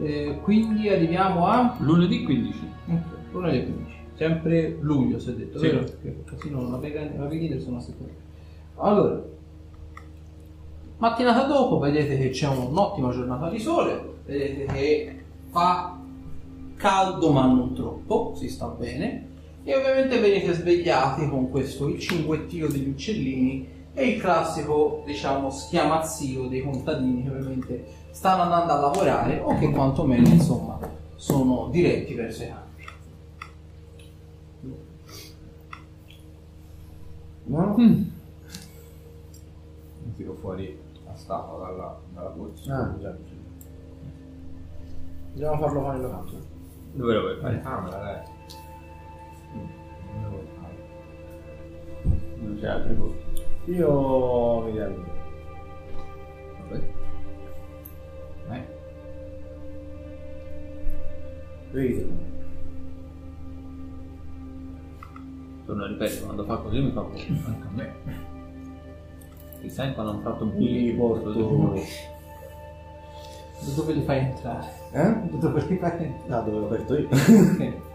Eh, 0.00 0.38
quindi 0.42 0.88
arriviamo 0.88 1.46
a 1.46 1.76
lunedì 1.80 2.24
15. 2.24 2.70
Ok, 2.88 3.00
lunedì 3.32 3.64
15. 3.64 3.94
Sempre 4.14 4.78
luglio 4.80 5.18
si 5.18 5.28
è 5.28 5.34
detto, 5.34 5.58
Sì. 5.58 5.66
vero? 5.66 5.80
Perché 5.84 6.24
così 6.26 6.50
non 6.50 6.70
la 6.70 6.78
la 6.78 7.26
veghina 7.26 7.60
sono 7.60 7.78
settimane. 7.80 8.16
Allora, 8.76 9.22
mattinata 10.96 11.44
dopo 11.46 11.78
vedete 11.78 12.16
che 12.16 12.30
c'è 12.30 12.48
un'ottima 12.48 13.10
giornata 13.10 13.50
di 13.50 13.58
sole, 13.58 14.14
vedete 14.24 14.64
che 14.72 15.24
fa 15.50 15.95
caldo 16.76 17.32
ma 17.32 17.46
non 17.46 17.74
troppo, 17.74 18.34
si 18.36 18.48
sta 18.48 18.66
bene 18.66 19.34
e 19.64 19.74
ovviamente 19.74 20.20
venite 20.20 20.52
svegliati 20.52 21.28
con 21.28 21.50
questo 21.50 21.88
il 21.88 21.98
cinguettio 21.98 22.68
degli 22.68 22.88
uccellini 22.88 23.74
e 23.92 24.08
il 24.08 24.20
classico 24.20 25.02
diciamo 25.06 25.50
schiamazzio 25.50 26.46
dei 26.46 26.62
contadini 26.62 27.24
che 27.24 27.30
ovviamente 27.30 27.84
stanno 28.10 28.42
andando 28.42 28.72
a 28.72 28.80
lavorare 28.80 29.40
o 29.40 29.58
che 29.58 29.70
quantomeno 29.70 30.28
insomma 30.28 30.78
sono 31.16 31.68
diretti 31.70 32.14
verso 32.14 32.42
i 32.44 32.46
campi. 32.46 32.84
No? 37.44 37.74
Mi 37.76 38.12
tiro 40.16 40.34
fuori 40.34 40.78
la 41.04 41.14
statua 41.16 41.58
dalla, 41.58 41.98
dalla 42.12 42.28
borsa. 42.30 42.76
Ah, 42.76 42.98
già. 42.98 43.16
Dobbiamo 45.32 45.58
farlo 45.58 45.82
fare 45.82 45.96
in 45.96 46.02
vacanza. 46.02 46.54
Dove 46.96 47.12
lo 47.14 47.20
vuoi 47.20 47.36
Fare 47.40 47.60
fare? 47.60 47.62
camera, 47.62 47.96
dai. 47.98 48.22
Mm, 49.54 49.68
non 50.12 50.22
lo 50.22 50.28
vuoi 50.30 50.46
fare. 50.58 50.74
Non 52.36 52.56
c'è 52.58 52.66
altre 52.68 52.96
cose. 52.96 53.14
Io 53.66 54.60
mi 54.62 54.72
direi. 54.72 54.94
Vabbè. 56.58 56.94
Eh, 58.50 58.66
Vedete. 61.72 62.34
Torno 65.66 65.82
a 65.84 65.88
ripetere, 65.88 66.20
quando 66.24 66.44
fa 66.44 66.56
così 66.58 66.80
mi 66.80 66.90
fa 66.92 67.00
paura. 67.00 67.18
anche 67.18 67.66
a 67.66 67.70
me. 67.72 67.94
Ti 69.60 69.68
sai 69.70 69.92
quando 69.94 70.12
hanno 70.12 70.20
fatto 70.22 70.44
un 70.44 70.50
Mi 70.56 70.92
porto. 70.94 71.74
Dove 73.74 73.92
li 73.92 74.02
fai 74.02 74.18
entrare? 74.18 74.66
Eh? 74.92 75.36
Dove 75.38 75.64
li 75.68 75.76
fai 75.76 75.92
entrare? 75.92 76.20
Ah, 76.28 76.40
dove 76.40 76.58
l'ho 76.58 76.66
aperto 76.66 76.96
io. 76.96 77.08
Ok. 77.08 77.72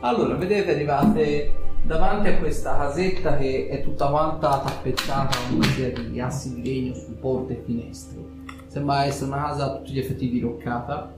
Allora, 0.00 0.34
vedete, 0.34 0.72
arrivate 0.72 1.52
davanti 1.82 2.28
a 2.28 2.38
questa 2.38 2.76
casetta 2.76 3.36
che 3.36 3.68
è 3.68 3.82
tutta 3.82 4.08
quanta 4.08 4.60
tappezzata 4.60 5.36
con 5.46 5.56
una 5.56 5.66
serie 5.66 6.10
di 6.10 6.20
assi 6.20 6.54
di 6.54 6.62
legno 6.62 6.94
su 6.94 7.18
porte 7.18 7.54
e 7.54 7.62
finestre. 7.64 8.18
Sembra 8.66 9.04
essere 9.04 9.30
una 9.30 9.42
casa 9.42 9.64
a 9.64 9.76
tutti 9.76 9.92
gli 9.92 9.98
effetti 9.98 10.28
diroccata. 10.28 11.14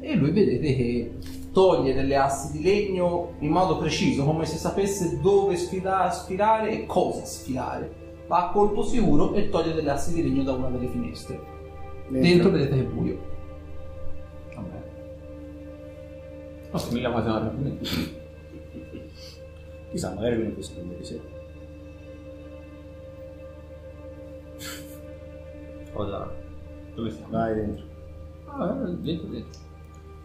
E 0.00 0.14
lui 0.14 0.30
vedete 0.30 0.76
che 0.76 1.16
toglie 1.52 1.92
delle 1.92 2.16
assi 2.16 2.52
di 2.52 2.62
legno 2.62 3.32
in 3.40 3.50
modo 3.50 3.78
preciso, 3.78 4.24
come 4.24 4.44
se 4.44 4.56
sapesse 4.56 5.18
dove 5.20 5.56
sfilare 5.56 6.70
e 6.70 6.86
cosa 6.86 7.24
sfilare. 7.24 8.06
Va 8.28 8.48
a 8.48 8.50
colpo 8.50 8.82
sicuro 8.82 9.34
e 9.34 9.48
toglie 9.48 9.72
delle 9.72 9.90
assi 9.90 10.14
di 10.14 10.22
legno 10.22 10.44
da 10.44 10.52
una 10.52 10.68
delle 10.68 10.88
finestre. 10.88 11.57
Dentro 12.08 12.50
vedete 12.50 12.74
che 12.74 12.80
è 12.80 12.84
buio. 12.84 13.18
Vabbè. 14.54 14.82
Forse 16.70 16.94
mica 16.94 17.12
faceva 17.12 17.38
rapimento. 17.38 17.84
Chissà, 19.90 20.14
magari 20.14 20.36
viene 20.36 20.54
questo 20.54 20.74
prendere 20.74 20.98
di 20.98 21.04
sé. 21.04 21.20
Cosa? 25.92 26.30
Dove 26.94 27.10
siamo? 27.10 27.30
Vai 27.30 27.54
dentro. 27.54 27.84
Ah, 28.46 28.72
dentro, 28.72 29.28
dentro. 29.28 29.60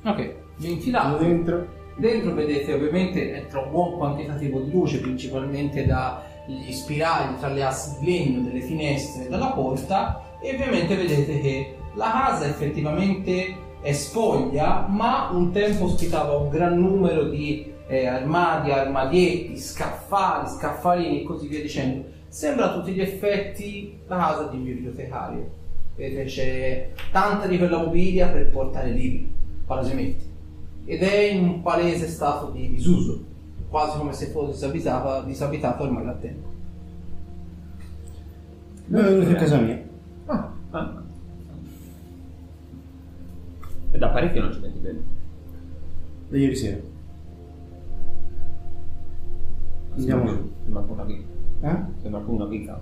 Ok, 0.04 0.36
vi 0.58 0.72
infilate. 0.72 1.24
dentro. 1.24 1.82
Dentro 1.96 2.34
vedete 2.34 2.74
ovviamente 2.74 3.36
entra 3.36 3.60
un 3.62 3.69
buon 3.69 3.98
quantitativo 3.98 4.62
di 4.62 4.72
luce, 4.72 5.00
principalmente 5.00 5.86
dagli 5.86 6.72
spiragli 6.72 7.38
tra 7.38 7.50
le 7.50 7.63
assi 7.63 8.00
di 8.00 8.06
legno 8.06 8.41
delle 8.41 8.62
finestre 8.62 9.26
e 9.26 9.30
dalla 9.30 9.52
porta, 9.52 10.22
e 10.44 10.54
ovviamente 10.54 10.96
vedete 10.96 11.40
che 11.40 11.76
la 11.96 12.12
casa 12.12 12.46
effettivamente 12.46 13.56
è 13.82 13.92
sfoglia, 13.94 14.86
ma 14.88 15.30
un 15.32 15.52
tempo 15.52 15.86
ospitava 15.86 16.38
un 16.38 16.50
gran 16.50 16.78
numero 16.78 17.30
di 17.30 17.72
eh, 17.88 18.06
armadi, 18.06 18.72
armadietti, 18.72 19.58
scaffali, 19.58 20.50
scaffalini 20.50 21.22
e 21.22 21.24
così 21.24 21.48
via 21.48 21.62
dicendo. 21.62 22.06
Sembra 22.28 22.72
a 22.72 22.74
tutti 22.74 22.92
gli 22.92 23.02
effetti 23.02 24.00
la 24.08 24.18
casa 24.18 24.44
di 24.48 24.58
un 24.58 24.64
bibliotecario. 24.64 25.50
Vedete 25.96 26.26
c'è 26.26 26.90
tanta 27.12 27.48
di 27.48 27.58
quella 27.58 27.78
mobilia 27.78 28.28
per 28.28 28.50
portare 28.50 28.90
libri, 28.90 29.32
palesemente 29.66 30.32
ed 30.86 31.02
è 31.02 31.16
in 31.32 31.44
un 31.44 31.62
palese 31.62 32.08
stato 32.08 32.50
di 32.52 32.70
disuso, 32.70 33.24
quasi 33.70 33.98
come 33.98 34.14
se 34.14 34.28
fosse 34.28 34.52
disabitata, 34.52 35.22
disabitata 35.22 35.84
ormai 35.84 36.06
da 36.06 36.14
tempo. 36.14 36.52
Noi 38.88 39.04
venuti 39.04 39.32
a 39.32 39.36
casa 39.36 39.58
mia. 39.58 39.82
È 43.94 43.98
da 44.00 44.10
parecchio 44.10 44.42
non 44.42 44.52
ci 44.52 44.60
metti 44.60 44.80
bene. 44.80 45.04
Da 46.30 46.38
ieri 46.38 46.56
sera. 46.56 46.82
Andiamo 49.96 50.26
giù. 50.26 50.52
Sembra 50.64 50.82
una 50.88 51.04
picca. 51.04 51.28
Eh? 51.62 51.78
Sembra 52.02 52.20
po' 52.22 52.32
una 52.32 52.46
picca. 52.48 52.82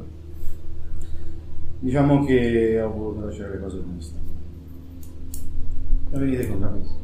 Diciamo 1.80 2.24
che 2.24 2.82
ho 2.82 2.94
voluto 2.94 3.26
lasciare 3.26 3.56
le 3.56 3.60
cose 3.60 3.82
come 3.82 4.00
stanno. 4.00 4.30
E 6.12 6.18
venite 6.18 6.48
con 6.48 6.60
me. 6.60 7.00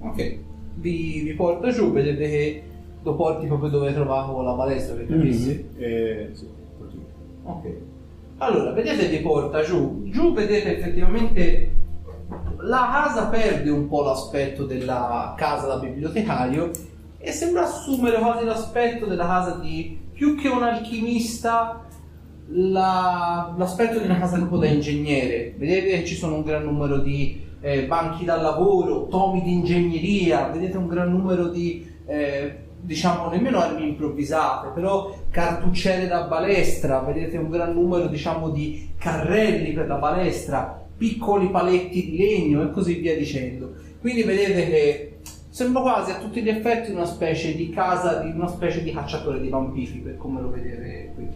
Ok, 0.00 0.38
vi, 0.74 1.20
vi 1.22 1.32
porta 1.32 1.70
giù, 1.70 1.92
vedete 1.92 2.28
che 2.28 2.62
lo 3.02 3.14
porti 3.14 3.46
proprio 3.46 3.70
dove 3.70 3.94
trovavo 3.94 4.42
la 4.42 4.52
palestra 4.52 4.96
per 4.96 5.06
capirsi. 5.06 5.66
Eh, 5.78 6.28
sì, 6.34 6.46
porto 6.76 6.94
io. 6.94 7.50
Ok. 7.50 7.70
Allora, 8.36 8.72
vedete 8.72 9.08
vi 9.08 9.20
porta 9.20 9.62
giù. 9.62 10.02
Giù 10.10 10.34
vedete 10.34 10.76
effettivamente 10.76 11.75
la 12.66 12.90
casa 12.92 13.26
perde 13.26 13.70
un 13.70 13.88
po' 13.88 14.02
l'aspetto 14.02 14.64
della 14.64 15.34
casa 15.36 15.66
da 15.66 15.78
bibliotecario 15.78 16.70
e 17.18 17.32
sembra 17.32 17.62
assumere 17.62 18.18
quasi 18.18 18.44
l'aspetto 18.44 19.06
della 19.06 19.26
casa 19.26 19.58
di 19.60 19.98
più 20.12 20.36
che 20.36 20.48
un 20.48 20.62
alchimista 20.62 21.84
la- 22.48 23.54
l'aspetto 23.56 23.98
di 23.98 24.04
una 24.04 24.18
casa 24.18 24.38
tipo 24.38 24.58
da 24.58 24.66
ingegnere. 24.66 25.54
Vedete 25.56 26.04
ci 26.04 26.14
sono 26.14 26.36
un 26.36 26.42
gran 26.42 26.64
numero 26.64 26.98
di 26.98 27.44
eh, 27.60 27.86
banchi 27.86 28.24
da 28.24 28.36
lavoro, 28.36 29.06
tomi 29.08 29.42
di 29.42 29.52
ingegneria, 29.52 30.48
vedete 30.48 30.76
un 30.76 30.86
gran 30.86 31.10
numero 31.10 31.48
di, 31.48 31.84
eh, 32.06 32.58
diciamo, 32.80 33.28
nemmeno 33.28 33.58
armi 33.58 33.88
improvvisate, 33.88 34.68
però 34.72 35.12
cartucciere 35.30 36.06
da 36.06 36.22
balestra, 36.24 37.00
vedete 37.00 37.38
un 37.38 37.50
gran 37.50 37.72
numero, 37.72 38.06
diciamo, 38.06 38.50
di 38.50 38.92
carrelli 38.98 39.72
per 39.72 39.88
la 39.88 39.96
balestra, 39.96 40.85
piccoli 40.96 41.48
paletti 41.50 42.10
di 42.10 42.16
legno 42.16 42.62
e 42.62 42.70
così 42.70 42.94
via 42.94 43.16
dicendo. 43.16 43.74
Quindi 44.00 44.22
vedete 44.22 44.68
che 44.68 45.18
sembra 45.50 45.82
quasi 45.82 46.10
a 46.10 46.18
tutti 46.18 46.42
gli 46.42 46.48
effetti 46.48 46.90
una 46.90 47.04
specie 47.04 47.54
di 47.54 47.70
casa, 47.70 48.20
di 48.20 48.30
una 48.30 48.48
specie 48.48 48.82
di 48.82 48.92
cacciatore 48.92 49.40
di 49.40 49.48
vampiri, 49.48 49.98
per 49.98 50.16
come 50.16 50.40
lo 50.40 50.50
vedete 50.50 51.12
qui. 51.14 51.26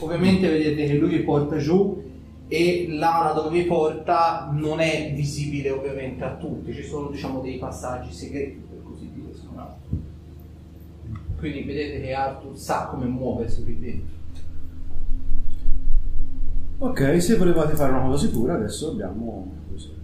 Ovviamente 0.00 0.48
vedete 0.48 0.86
che 0.86 0.94
lui 0.94 1.10
vi 1.10 1.22
porta 1.22 1.58
giù 1.58 2.02
e 2.48 2.86
l'ala 2.88 3.32
dove 3.32 3.56
vi 3.56 3.64
porta 3.64 4.50
non 4.52 4.80
è 4.80 5.12
visibile 5.14 5.70
ovviamente 5.70 6.24
a 6.24 6.34
tutti, 6.34 6.74
ci 6.74 6.82
sono 6.82 7.08
diciamo 7.08 7.40
dei 7.40 7.56
passaggi 7.58 8.12
segreti 8.12 8.62
per 8.68 8.82
così 8.82 9.10
dire. 9.12 9.22
Quindi 11.42 11.62
vedete 11.62 12.00
che 12.00 12.12
Arthur 12.12 12.56
sa 12.56 12.86
come 12.86 13.06
muoversi 13.06 13.64
qui 13.64 13.76
dentro. 13.80 14.21
Ok, 16.84 17.22
se 17.22 17.36
volevate 17.36 17.76
fare 17.76 17.92
una 17.92 18.00
cosa 18.00 18.26
sicura, 18.26 18.54
adesso 18.54 18.90
abbiamo 18.90 19.54
così. 19.70 19.94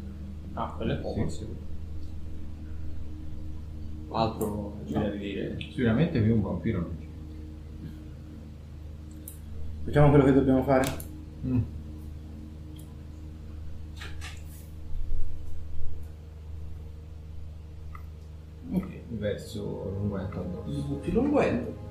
Ah, 0.52 0.74
quello 0.76 0.92
è 0.92 0.96
poco. 0.98 1.28
Sì. 1.28 1.44
Altro 4.10 4.76
ci 4.84 4.92
devi 4.92 5.18
dire. 5.18 5.56
Sicuramente 5.58 6.20
più 6.20 6.36
un 6.36 6.42
vampiro 6.42 6.80
non 6.80 6.96
c'è. 7.00 7.06
Facciamo 9.86 10.10
quello 10.10 10.24
che 10.24 10.32
dobbiamo 10.32 10.62
fare? 10.62 10.84
Mm. 11.46 11.60
Ok. 18.70 18.88
Verso 19.08 19.96
l'unguento 19.98 20.38
addosso. 20.38 20.82
butti 20.86 21.10
l'unguento. 21.10 21.87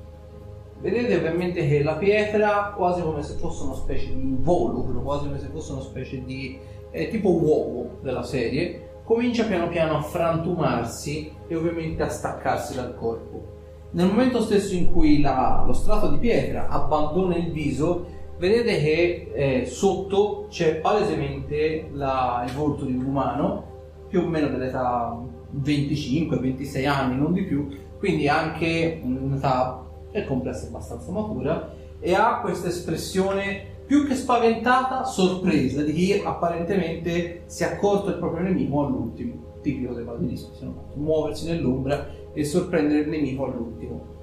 Vedete 0.80 1.16
ovviamente 1.16 1.68
che 1.68 1.82
la 1.82 1.96
pietra, 1.96 2.74
quasi 2.76 3.02
come 3.02 3.24
se 3.24 3.34
fosse 3.36 3.64
una 3.64 3.74
specie 3.74 4.08
di 4.14 4.22
involucro, 4.22 5.02
quasi 5.02 5.26
come 5.26 5.40
se 5.40 5.48
fosse 5.48 5.72
una 5.72 5.82
specie 5.82 6.24
di 6.24 6.58
eh, 6.92 7.10
tipo 7.10 7.30
uovo 7.32 7.98
della 8.02 8.24
serie, 8.24 9.00
comincia 9.04 9.46
piano 9.46 9.68
piano 9.70 9.98
a 9.98 10.02
frantumarsi 10.02 11.32
e 11.48 11.56
ovviamente 11.56 12.04
a 12.04 12.10
staccarsi 12.10 12.76
dal 12.76 12.96
corpo. 12.96 13.56
Nel 13.92 14.08
momento 14.08 14.42
stesso 14.42 14.76
in 14.76 14.92
cui 14.92 15.22
la- 15.22 15.64
lo 15.66 15.74
strato 15.74 16.10
di 16.10 16.18
pietra 16.18 16.68
abbandona 16.68 17.36
il 17.36 17.52
viso, 17.52 18.06
vedete 18.38 18.78
che 18.80 19.32
eh, 19.34 19.66
sotto 19.66 20.46
c'è 20.50 20.76
palesemente 20.76 21.90
la- 21.94 22.44
il 22.46 22.54
volto 22.54 22.86
di 22.86 22.94
un 22.96 23.06
umano, 23.06 23.64
più 24.08 24.22
o 24.22 24.28
meno 24.28 24.48
dell'età 24.48 25.18
25-26 25.52 26.86
anni, 26.86 27.18
non 27.18 27.34
di 27.34 27.44
più, 27.44 27.68
quindi 27.98 28.28
anche 28.28 29.00
un'età 29.04 29.84
è 30.12 30.26
complessa 30.26 30.68
abbastanza 30.68 31.12
matura 31.12 31.74
e 32.00 32.14
ha 32.14 32.40
questa 32.42 32.68
espressione 32.68 33.76
più 33.86 34.06
che 34.06 34.16
spaventata, 34.16 35.06
sorpresa 35.06 35.82
di 35.82 35.94
chi 35.94 36.22
apparentemente 36.24 37.44
si 37.46 37.64
è 37.64 37.68
accorto 37.68 38.10
del 38.10 38.20
proprio 38.20 38.44
nemico 38.44 38.86
all'ultimo, 38.86 39.60
tipico 39.62 39.94
dei 39.94 40.04
basilischi, 40.04 40.56
se 40.58 40.66
no, 40.66 40.92
muoversi 40.96 41.48
nell'ombra 41.48 42.08
e 42.34 42.44
sorprendere 42.44 43.02
il 43.02 43.10
nemico 43.10 43.46
all'ultimo. 43.46 44.16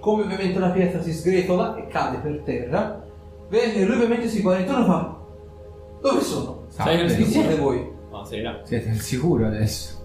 Come 0.00 0.22
ovviamente 0.22 0.58
la 0.58 0.70
pietra 0.70 1.02
si 1.02 1.12
sgretola 1.12 1.76
e 1.76 1.86
cade 1.88 2.18
per 2.18 2.42
terra, 2.44 3.04
che 3.48 3.84
lui 3.84 3.94
ovviamente 3.94 4.28
si 4.28 4.42
guarda 4.42 4.60
intorno 4.60 4.82
e 4.82 4.86
fa 4.86 5.18
dove 6.00 6.20
sono? 6.20 6.64
Sei 6.68 7.06
Chi 7.16 7.24
siete 7.24 7.56
voi? 7.56 7.90
Ma 8.10 8.24
sera. 8.24 8.60
Siete 8.62 8.90
al 8.90 8.96
sicuro 8.96 9.46
adesso? 9.46 9.97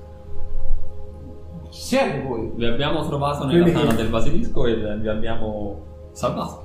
Chi 1.73 1.79
siete 1.79 2.21
voi? 2.21 2.51
Vi 2.53 2.65
abbiamo 2.67 3.03
trovato 3.03 3.47
nella 3.47 3.65
che- 3.65 3.71
tana 3.71 3.93
del 3.93 4.09
basilisco 4.09 4.67
e 4.67 4.75
vi 4.99 5.07
abbiamo 5.07 5.79
salvato. 6.11 6.61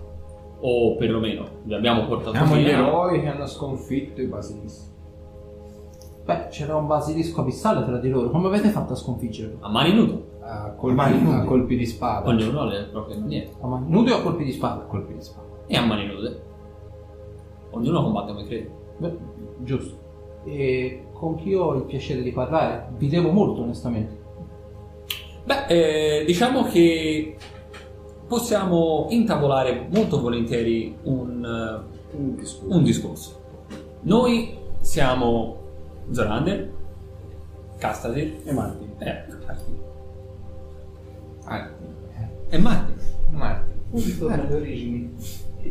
O 0.60 0.96
perlomeno 0.96 1.44
vi 1.62 1.72
abbiamo 1.72 2.04
portato 2.04 2.32
Siamo 2.36 2.56
gli 2.56 2.64
via. 2.64 2.76
eroi 2.86 3.22
che 3.22 3.28
hanno 3.28 3.46
sconfitto 3.46 4.20
i 4.20 4.26
basilischi. 4.26 4.90
Beh, 6.26 6.48
c'era 6.50 6.76
un 6.76 6.86
basilisco 6.86 7.40
abissale 7.40 7.86
tra 7.86 7.96
di 7.96 8.10
loro. 8.10 8.28
Come 8.28 8.48
avete 8.48 8.68
fatto 8.68 8.92
a 8.92 8.96
sconfiggerlo? 8.96 9.56
A 9.60 9.70
mani 9.70 9.94
nude. 9.94 10.26
A 10.42 10.72
colpi, 10.76 10.94
Mani 10.96 11.22
nude. 11.22 11.36
a 11.38 11.44
colpi 11.44 11.76
di 11.78 11.86
spada. 11.86 12.28
Ognuno 12.28 12.60
ha 12.60 12.64
le 12.66 12.88
proprie 12.92 13.16
maniere. 13.16 13.50
A 13.62 13.66
mani 13.66 13.86
nude 13.88 14.12
o 14.12 14.16
a 14.18 14.20
colpi 14.20 14.44
di 14.44 14.52
spada? 14.52 14.82
A 14.82 14.84
colpi 14.84 15.14
di 15.14 15.22
spada. 15.22 15.46
E 15.68 15.74
a 15.76 15.86
mani 15.86 16.06
nude. 16.06 16.42
Ognuno 17.70 18.02
combatte 18.02 18.32
come 18.32 18.44
crede. 18.44 18.70
Beh, 18.98 19.16
giusto. 19.60 19.96
E 20.44 21.06
con 21.14 21.36
chi 21.36 21.54
ho 21.54 21.72
il 21.76 21.84
piacere 21.84 22.20
di 22.20 22.30
parlare? 22.32 22.88
Vi 22.98 23.08
devo 23.08 23.30
molto, 23.30 23.62
onestamente. 23.62 24.17
Beh, 25.48 25.64
eh, 26.20 26.24
diciamo 26.26 26.64
che 26.64 27.36
possiamo 28.26 29.06
intavolare 29.08 29.88
molto 29.90 30.20
volentieri 30.20 30.94
un, 31.04 31.42
eh, 31.42 32.16
Un 32.16 32.34
discorso. 32.36 32.76
un 32.76 32.82
discorso. 32.82 33.40
Noi 34.02 34.58
siamo 34.80 35.56
Zorander, 36.10 36.70
Castasir 37.78 38.40
E 38.44 38.52
Marti. 38.52 38.88
e, 38.98 39.24
Ah, 41.46 41.70
e 42.50 42.58
Martin. 42.58 42.94
Marti. 43.30 43.70
Un 43.90 44.04
ritorno 44.04 44.34
alle 44.42 44.54
origini. 44.54 45.14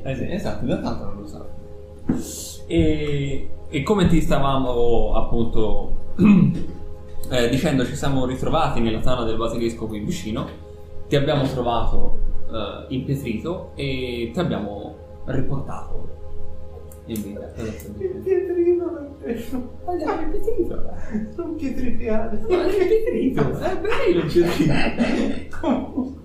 Eh 0.02 0.16
sì, 0.16 0.32
esatto, 0.32 0.66
da 0.66 0.78
tanto 0.80 1.04
non 1.06 1.22
lo 1.22 1.28
so. 1.28 2.66
E, 2.66 3.50
e 3.70 3.84
come 3.84 4.08
ti 4.08 4.22
stavamo 4.22 5.14
appunto 5.14 5.96
eh, 7.30 7.50
dicendo, 7.50 7.86
ci 7.86 7.96
siamo 7.96 8.26
ritrovati 8.26 8.80
nella 8.80 9.00
tana 9.00 9.24
del 9.24 9.38
basilisco 9.38 9.86
qui 9.88 10.00
vicino, 10.00 10.48
ti 11.08 11.16
abbiamo 11.16 11.44
trovato 11.48 12.18
eh, 12.52 12.86
impietrito 12.94 13.72
e 13.76 14.30
ti 14.34 14.40
abbiamo 14.40 14.96
riportato 15.26 16.16
in 17.06 17.22
vita. 17.22 17.52
Dicendo? 17.56 18.00
Pietrino, 18.24 19.16
Andiamo 19.86 20.22
impietrito. 20.22 20.84
non 21.36 21.56
pietrificare. 21.56 22.38
Impietrito, 22.38 23.60
è 23.60 23.78
bello 23.78 24.22
impietrito. 24.22 26.16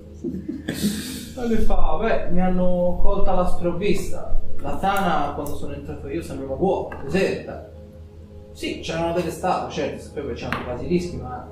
Alle 1.37 1.57
fa, 1.59 1.97
beh, 2.01 2.31
mi 2.31 2.41
hanno 2.41 2.99
colta 3.03 3.33
la 3.35 3.47
sprovvista. 3.47 4.41
La 4.59 4.77
tana, 4.77 5.33
quando 5.35 5.57
sono 5.57 5.73
entrato 5.73 6.09
io, 6.09 6.23
sembrava 6.23 6.55
vuota, 6.55 6.97
deserta. 7.03 7.69
Sì, 8.53 8.81
c'erano 8.81 9.13
delle 9.15 9.31
statue, 9.31 9.71
certo, 9.73 10.01
sapevo 10.03 10.29
che 10.29 10.35
c'erano 10.35 10.63
i 10.63 10.67
basilischi, 10.67 11.17
ma 11.17 11.49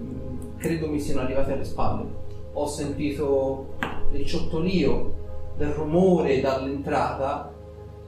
mm, 0.00 0.56
credo 0.58 0.88
mi 0.88 0.98
siano 1.00 1.20
arrivati 1.20 1.52
alle 1.52 1.64
spalle. 1.64 2.04
Ho 2.54 2.66
sentito 2.66 3.74
il 4.12 4.24
ciottolio 4.26 5.14
del 5.56 5.68
rumore 5.70 6.40
dall'entrata 6.40 7.52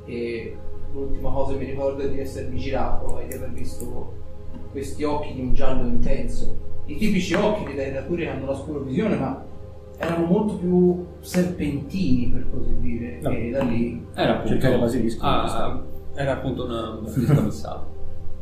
e 0.07 0.57
l'ultima 0.93 1.31
cosa 1.31 1.53
che 1.53 1.59
mi 1.59 1.65
ricordo 1.67 2.03
è 2.03 2.11
di 2.11 2.21
essermi 2.21 2.59
girato 2.59 3.19
e 3.21 3.27
di 3.29 3.35
aver 3.35 3.51
visto 3.53 4.13
questi 4.71 5.05
occhi 5.05 5.35
di 5.35 5.41
un 5.41 5.55
giallo 5.55 5.87
intenso. 5.87 6.57
I 6.87 6.97
tipici 6.97 7.35
occhi 7.35 7.65
delle 7.65 7.91
creature 7.91 8.25
che 8.25 8.29
hanno 8.31 8.47
la 8.47 8.55
scura 8.57 8.81
visione, 8.81 9.17
ma 9.17 9.43
erano 9.97 10.27
molto 10.27 10.57
più 10.57 11.05
serpentini, 11.21 12.27
per 12.29 12.47
così 12.51 12.79
dire, 12.81 13.19
No. 13.23 13.31
e 13.31 13.51
da 13.51 13.63
lì 13.63 14.05
Era 14.15 14.33
appunto, 14.35 14.49
Cercare 14.49 14.79
basilisco, 14.79 15.25
ah, 15.25 15.83
era 16.15 16.33
appunto 16.33 16.65
una 16.65 16.91
un 16.91 17.05
basilisco 17.05 17.33
abissale, 17.39 17.81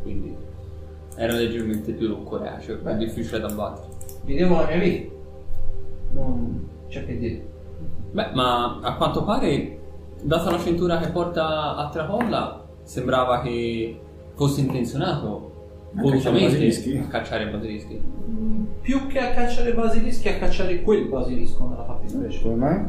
quindi 0.02 0.34
era 1.16 1.34
leggermente 1.34 1.92
più 1.92 2.22
coraggio, 2.24 2.74
più 2.74 2.82
Beh. 2.84 2.96
difficile 2.96 3.40
da 3.40 3.48
battere. 3.48 3.88
vi 4.24 4.34
devo 4.36 4.60
la 4.60 4.66
mia 4.66 4.78
vita. 4.78 5.10
Non 6.12 6.68
c'è 6.88 7.04
che 7.06 7.18
dire. 7.18 7.46
Beh, 8.12 8.30
ma 8.34 8.78
a 8.80 8.96
quanto 8.96 9.24
pare, 9.24 9.78
data 10.22 10.50
la 10.50 10.58
cintura 10.58 10.98
che 10.98 11.08
porta 11.08 11.76
a 11.76 11.88
tracolla, 11.88 12.66
sembrava 12.82 13.40
che 13.40 13.98
fosse 14.34 14.60
intenzionato 14.60 15.50
A 15.94 15.96
cacciare 15.96 16.02
volutamente 16.10 16.46
basilischi? 16.48 16.96
a 16.98 17.06
cacciare 17.08 17.48
basilischi. 17.48 18.02
Più 18.82 19.06
che 19.06 19.18
a 19.18 19.30
cacciare 19.30 19.72
basilischi, 19.72 20.28
a 20.28 20.36
cacciare 20.38 20.82
quel 20.82 21.06
basilisco 21.08 21.66
nella 21.68 21.84
fattispecie. 21.84 22.42
Come 22.42 22.54
mai? 22.54 22.80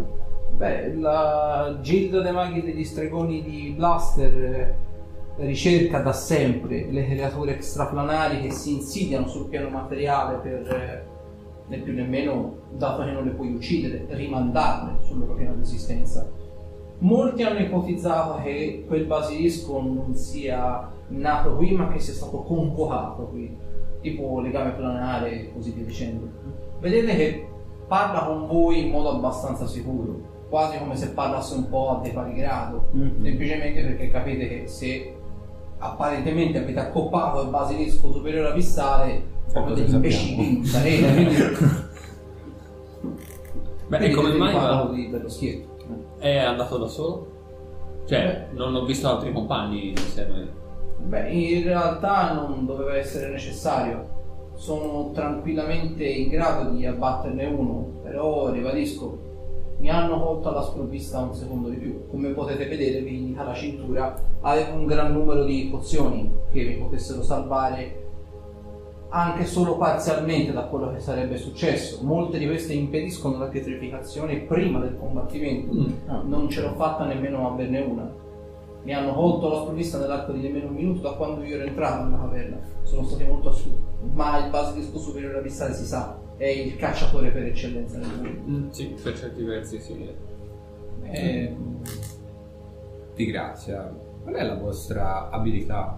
Beh, 0.58 0.96
la 0.96 1.78
gilda 1.82 2.22
dei 2.22 2.32
maghi 2.32 2.62
degli 2.62 2.84
stregoni 2.84 3.42
di 3.42 3.74
Blaster 3.76 4.76
ricerca 5.38 6.00
da 6.00 6.14
sempre 6.14 6.88
le 6.90 7.08
creature 7.08 7.54
extraplanari 7.54 8.42
che 8.42 8.52
si 8.52 8.74
insidiano 8.74 9.28
sul 9.28 9.48
piano 9.50 9.70
materiale 9.70 10.38
per, 10.38 10.68
eh, 10.76 11.06
né 11.68 11.78
più 11.80 11.94
nemmeno, 11.94 12.58
dato 12.72 13.04
che 13.04 13.12
non 13.12 13.24
le 13.24 13.32
puoi 13.32 13.54
uccidere, 13.54 14.06
rimandarle 14.10 14.98
sul 15.04 15.20
loro 15.20 15.34
piano 15.34 15.56
di 15.56 15.62
esistenza. 15.62 16.30
Molti 17.00 17.44
hanno 17.44 17.60
ipotizzato 17.60 18.42
che 18.44 18.86
quel 18.88 19.06
basilisco 19.06 19.82
non 19.82 20.16
sia 20.16 20.90
nato 21.08 21.56
qui, 21.56 21.72
ma 21.72 21.92
che 21.92 22.00
sia 22.00 22.14
stato 22.14 22.44
convocato 22.44 23.24
qui, 23.28 23.56
tipo 24.02 24.40
legame 24.40 24.72
planare 24.72 25.32
e 25.32 25.54
così 25.54 25.72
via 25.72 25.84
dicendo. 25.84 26.30
Vedete 26.80 27.16
che 27.16 27.48
parla 27.88 28.26
con 28.26 28.48
voi 28.48 28.86
in 28.86 28.92
modo 28.92 29.10
abbastanza 29.10 29.66
sicuro, 29.66 30.32
quasi 30.50 30.78
come 30.78 30.96
se 30.96 31.10
parlasse 31.10 31.56
un 31.56 31.68
po' 31.70 31.98
a 31.98 32.02
dei 32.02 32.12
pari 32.12 32.34
grado, 32.36 32.90
Mhm. 32.92 33.24
semplicemente 33.24 33.82
perché 33.82 34.10
capite 34.10 34.48
che 34.48 34.68
se 34.68 35.14
apparentemente 35.92 36.58
avete 36.60 36.80
accoppato 36.80 37.42
il 37.42 37.50
basilisco 37.50 38.12
superiore 38.12 38.50
abissale 38.50 39.24
come 39.54 39.66
cosa 39.68 39.76
degli 39.82 39.90
sappiamo? 39.90 39.96
imbecilli 39.96 40.58
in 40.58 40.66
sarena, 40.66 41.14
quindi 41.14 41.36
Beh, 43.88 43.98
e 43.98 44.00
quindi 44.00 44.16
come 44.16 44.34
mai 44.36 44.54
va- 44.54 44.90
di- 44.94 45.10
dello 45.10 45.30
scherzo. 45.30 45.68
è 46.20 46.38
andato 46.38 46.78
da 46.78 46.88
solo? 46.88 47.28
Cioè, 48.06 48.48
non 48.52 48.74
ho 48.76 48.86
visto 48.86 49.08
altri 49.08 49.32
compagni 49.32 49.90
insieme. 49.90 50.50
Beh, 51.00 51.30
in 51.32 51.64
realtà 51.64 52.34
non 52.34 52.66
doveva 52.66 52.96
essere 52.96 53.30
necessario. 53.30 54.10
Sono 54.56 55.12
tranquillamente 55.12 56.06
in 56.06 56.30
grado 56.30 56.70
di 56.72 56.86
abbatterne 56.86 57.46
uno, 57.46 58.00
però 58.04 58.52
ribadisco, 58.52 59.20
mi 59.84 59.90
hanno 59.90 60.18
colto 60.18 60.48
alla 60.48 60.62
sprovvista 60.62 61.20
un 61.20 61.34
secondo 61.34 61.68
di 61.68 61.76
più. 61.76 62.08
Come 62.08 62.30
potete 62.30 62.68
vedere, 62.68 63.02
vi 63.02 63.18
indica 63.18 63.44
la 63.44 63.54
cintura, 63.54 64.16
avevo 64.40 64.76
un 64.76 64.86
gran 64.86 65.12
numero 65.12 65.44
di 65.44 65.68
pozioni 65.70 66.34
che 66.54 66.64
mi 66.64 66.76
potessero 66.76 67.22
salvare 67.22 68.00
anche 69.10 69.46
solo 69.46 69.76
parzialmente 69.76 70.54
da 70.54 70.68
quello 70.68 70.94
che 70.94 71.02
sarebbe 71.02 71.36
successo. 71.36 72.00
Molte 72.02 72.38
di 72.38 72.48
queste 72.48 72.72
impediscono 72.72 73.38
la 73.38 73.48
pietrificazione 73.48 74.38
prima 74.38 74.80
del 74.80 74.98
combattimento. 74.98 75.74
Mm. 75.74 76.30
Non 76.30 76.50
ce 76.50 76.62
l'ho 76.62 76.76
fatta 76.76 77.04
nemmeno 77.04 77.46
a 77.46 77.52
averne 77.52 77.82
una. 77.82 78.10
Mi 78.84 78.94
hanno 78.94 79.14
colto 79.14 79.50
la 79.50 79.60
sprovvista 79.60 79.98
nell'arco 79.98 80.32
di 80.32 80.40
nemmeno 80.40 80.68
un 80.68 80.76
minuto 80.76 81.02
da 81.02 81.12
quando 81.12 81.44
io 81.44 81.56
ero 81.56 81.66
entrato 81.66 82.06
nella 82.06 82.20
caverna. 82.20 82.58
Sono 82.84 83.04
stati 83.04 83.26
molto 83.26 83.50
assurdi. 83.50 83.84
Ma 84.14 84.46
il 84.46 84.50
basilisco 84.50 84.98
superiore 84.98 85.40
abissale 85.40 85.74
si 85.74 85.86
sa, 85.86 86.18
è 86.44 86.50
il 86.50 86.76
cacciatore 86.76 87.30
per 87.30 87.44
eccellenza 87.44 87.98
nel 88.00 88.10
mondo. 88.10 88.52
Mm, 88.52 88.70
sì, 88.70 88.94
per 89.02 89.18
certi 89.18 89.44
versi 89.44 89.80
sì. 89.80 90.10
Eh, 91.04 91.56
di 93.16 93.26
grazia, 93.28 93.94
qual 94.22 94.36
è 94.36 94.44
la 94.44 94.56
vostra 94.56 95.30
abilità? 95.30 95.98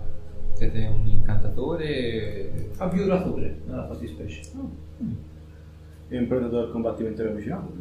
Siete 0.54 0.86
un 0.86 1.08
incantatore? 1.08 2.70
Avviolatore 2.78 3.62
nella 3.66 3.88
fattispecie. 3.88 4.42
È 6.08 6.18
un 6.18 6.28
predatore 6.28 6.68
al 6.68 6.72
combattimento 6.72 7.24
ravvicinato. 7.24 7.74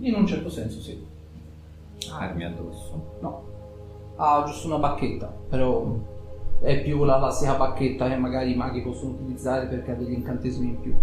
In 0.00 0.14
un 0.14 0.26
certo 0.26 0.48
senso 0.48 0.80
sì. 0.80 1.04
Armi 2.10 2.44
addosso. 2.44 3.18
No. 3.20 3.44
Ha 4.16 4.44
giusto 4.46 4.68
una 4.68 4.78
bacchetta, 4.78 5.26
però 5.50 5.94
è 6.62 6.80
più 6.80 7.04
la 7.04 7.18
classica 7.18 7.54
bacchetta 7.54 8.08
che 8.08 8.16
magari 8.16 8.52
i 8.52 8.56
maghi 8.56 8.80
possono 8.80 9.12
utilizzare 9.12 9.66
perché 9.66 9.92
ha 9.92 9.94
degli 9.94 10.12
incantesimi 10.12 10.68
in 10.68 10.80
più. 10.80 10.94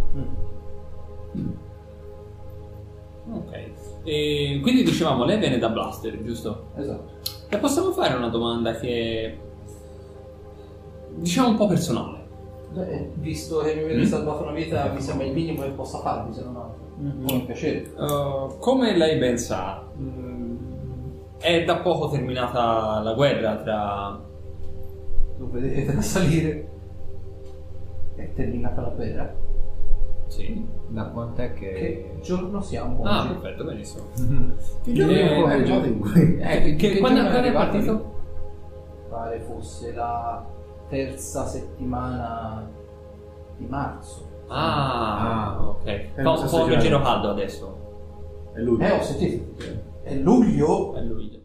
Ok. 3.31 3.71
E 4.03 4.59
quindi 4.61 4.83
dicevamo, 4.83 5.23
lei 5.23 5.37
viene 5.37 5.57
da 5.57 5.69
Blaster, 5.69 6.21
giusto? 6.23 6.67
Esatto. 6.75 7.11
E 7.49 7.57
possiamo 7.57 7.91
fare 7.91 8.15
una 8.15 8.29
domanda 8.29 8.75
che 8.75 9.25
è, 9.25 9.37
diciamo 11.15 11.49
un 11.49 11.55
po' 11.55 11.67
personale. 11.67 12.21
Beh, 12.73 13.11
visto 13.15 13.59
che 13.59 13.75
mi 13.75 13.83
avete 13.83 14.05
salvato 14.05 14.43
una 14.43 14.51
vita, 14.51 14.91
mi 14.91 14.99
sembra 14.99 15.27
il 15.27 15.33
minimo 15.33 15.61
che 15.61 15.69
possa 15.69 15.99
farvi, 15.99 16.33
se 16.33 16.43
non 16.43 16.55
altro. 16.55 16.81
Con 17.27 17.45
piacere. 17.45 17.91
Uh, 17.95 18.57
come 18.59 18.97
lei 18.97 19.17
ben 19.19 19.37
sa, 19.37 19.83
mm, 19.97 20.55
è 21.39 21.63
da 21.63 21.77
poco 21.77 22.09
terminata 22.09 22.99
la 23.01 23.13
guerra 23.13 23.55
tra... 23.57 24.21
Lo 25.37 25.49
vedete 25.49 25.93
da 25.93 26.01
salire. 26.01 26.69
È 28.15 28.33
terminata 28.33 28.81
la 28.81 28.89
guerra. 28.89 29.35
Sì. 30.33 30.65
Da 30.87 31.05
quant'è 31.09 31.53
che... 31.53 31.71
Che 31.73 32.17
giorno 32.21 32.59
siamo 32.61 33.03
Ah, 33.03 33.19
oggi? 33.19 33.27
perfetto, 33.33 33.63
benissimo. 33.65 34.05
Che 34.83 34.91
giorno 34.93 35.11
Eh, 35.11 35.19
è 35.19 35.37
eh, 35.37 35.43
arrivato 35.51 35.85
in 35.85 35.99
cui? 35.99 36.39
Eh, 36.39 36.75
Che- 36.75 36.97
quando, 36.97 37.19
giorno 37.19 37.31
quando 37.31 37.49
è 37.49 37.53
partito? 37.53 38.13
Pare 39.09 39.39
fosse 39.41 39.93
la 39.93 40.43
terza 40.89 41.45
settimana 41.45 42.67
di 43.57 43.65
marzo. 43.67 44.27
Ah, 44.47 45.57
ok. 45.61 45.85
È 45.85 46.09
Fa 46.15 46.21
lo 46.23 46.31
un 46.31 46.37
stesso 46.37 46.57
po' 46.57 46.63
che 46.63 46.69
giorno. 46.69 46.83
giro 46.83 47.01
caldo 47.01 47.29
adesso. 47.29 47.77
È 48.53 48.59
lui. 48.59 48.81
Eh, 48.83 48.91
ho 48.91 49.01
sentito. 49.03 49.63
È 50.01 50.15
luglio? 50.15 50.93
È 50.95 51.01
luglio. 51.01 51.41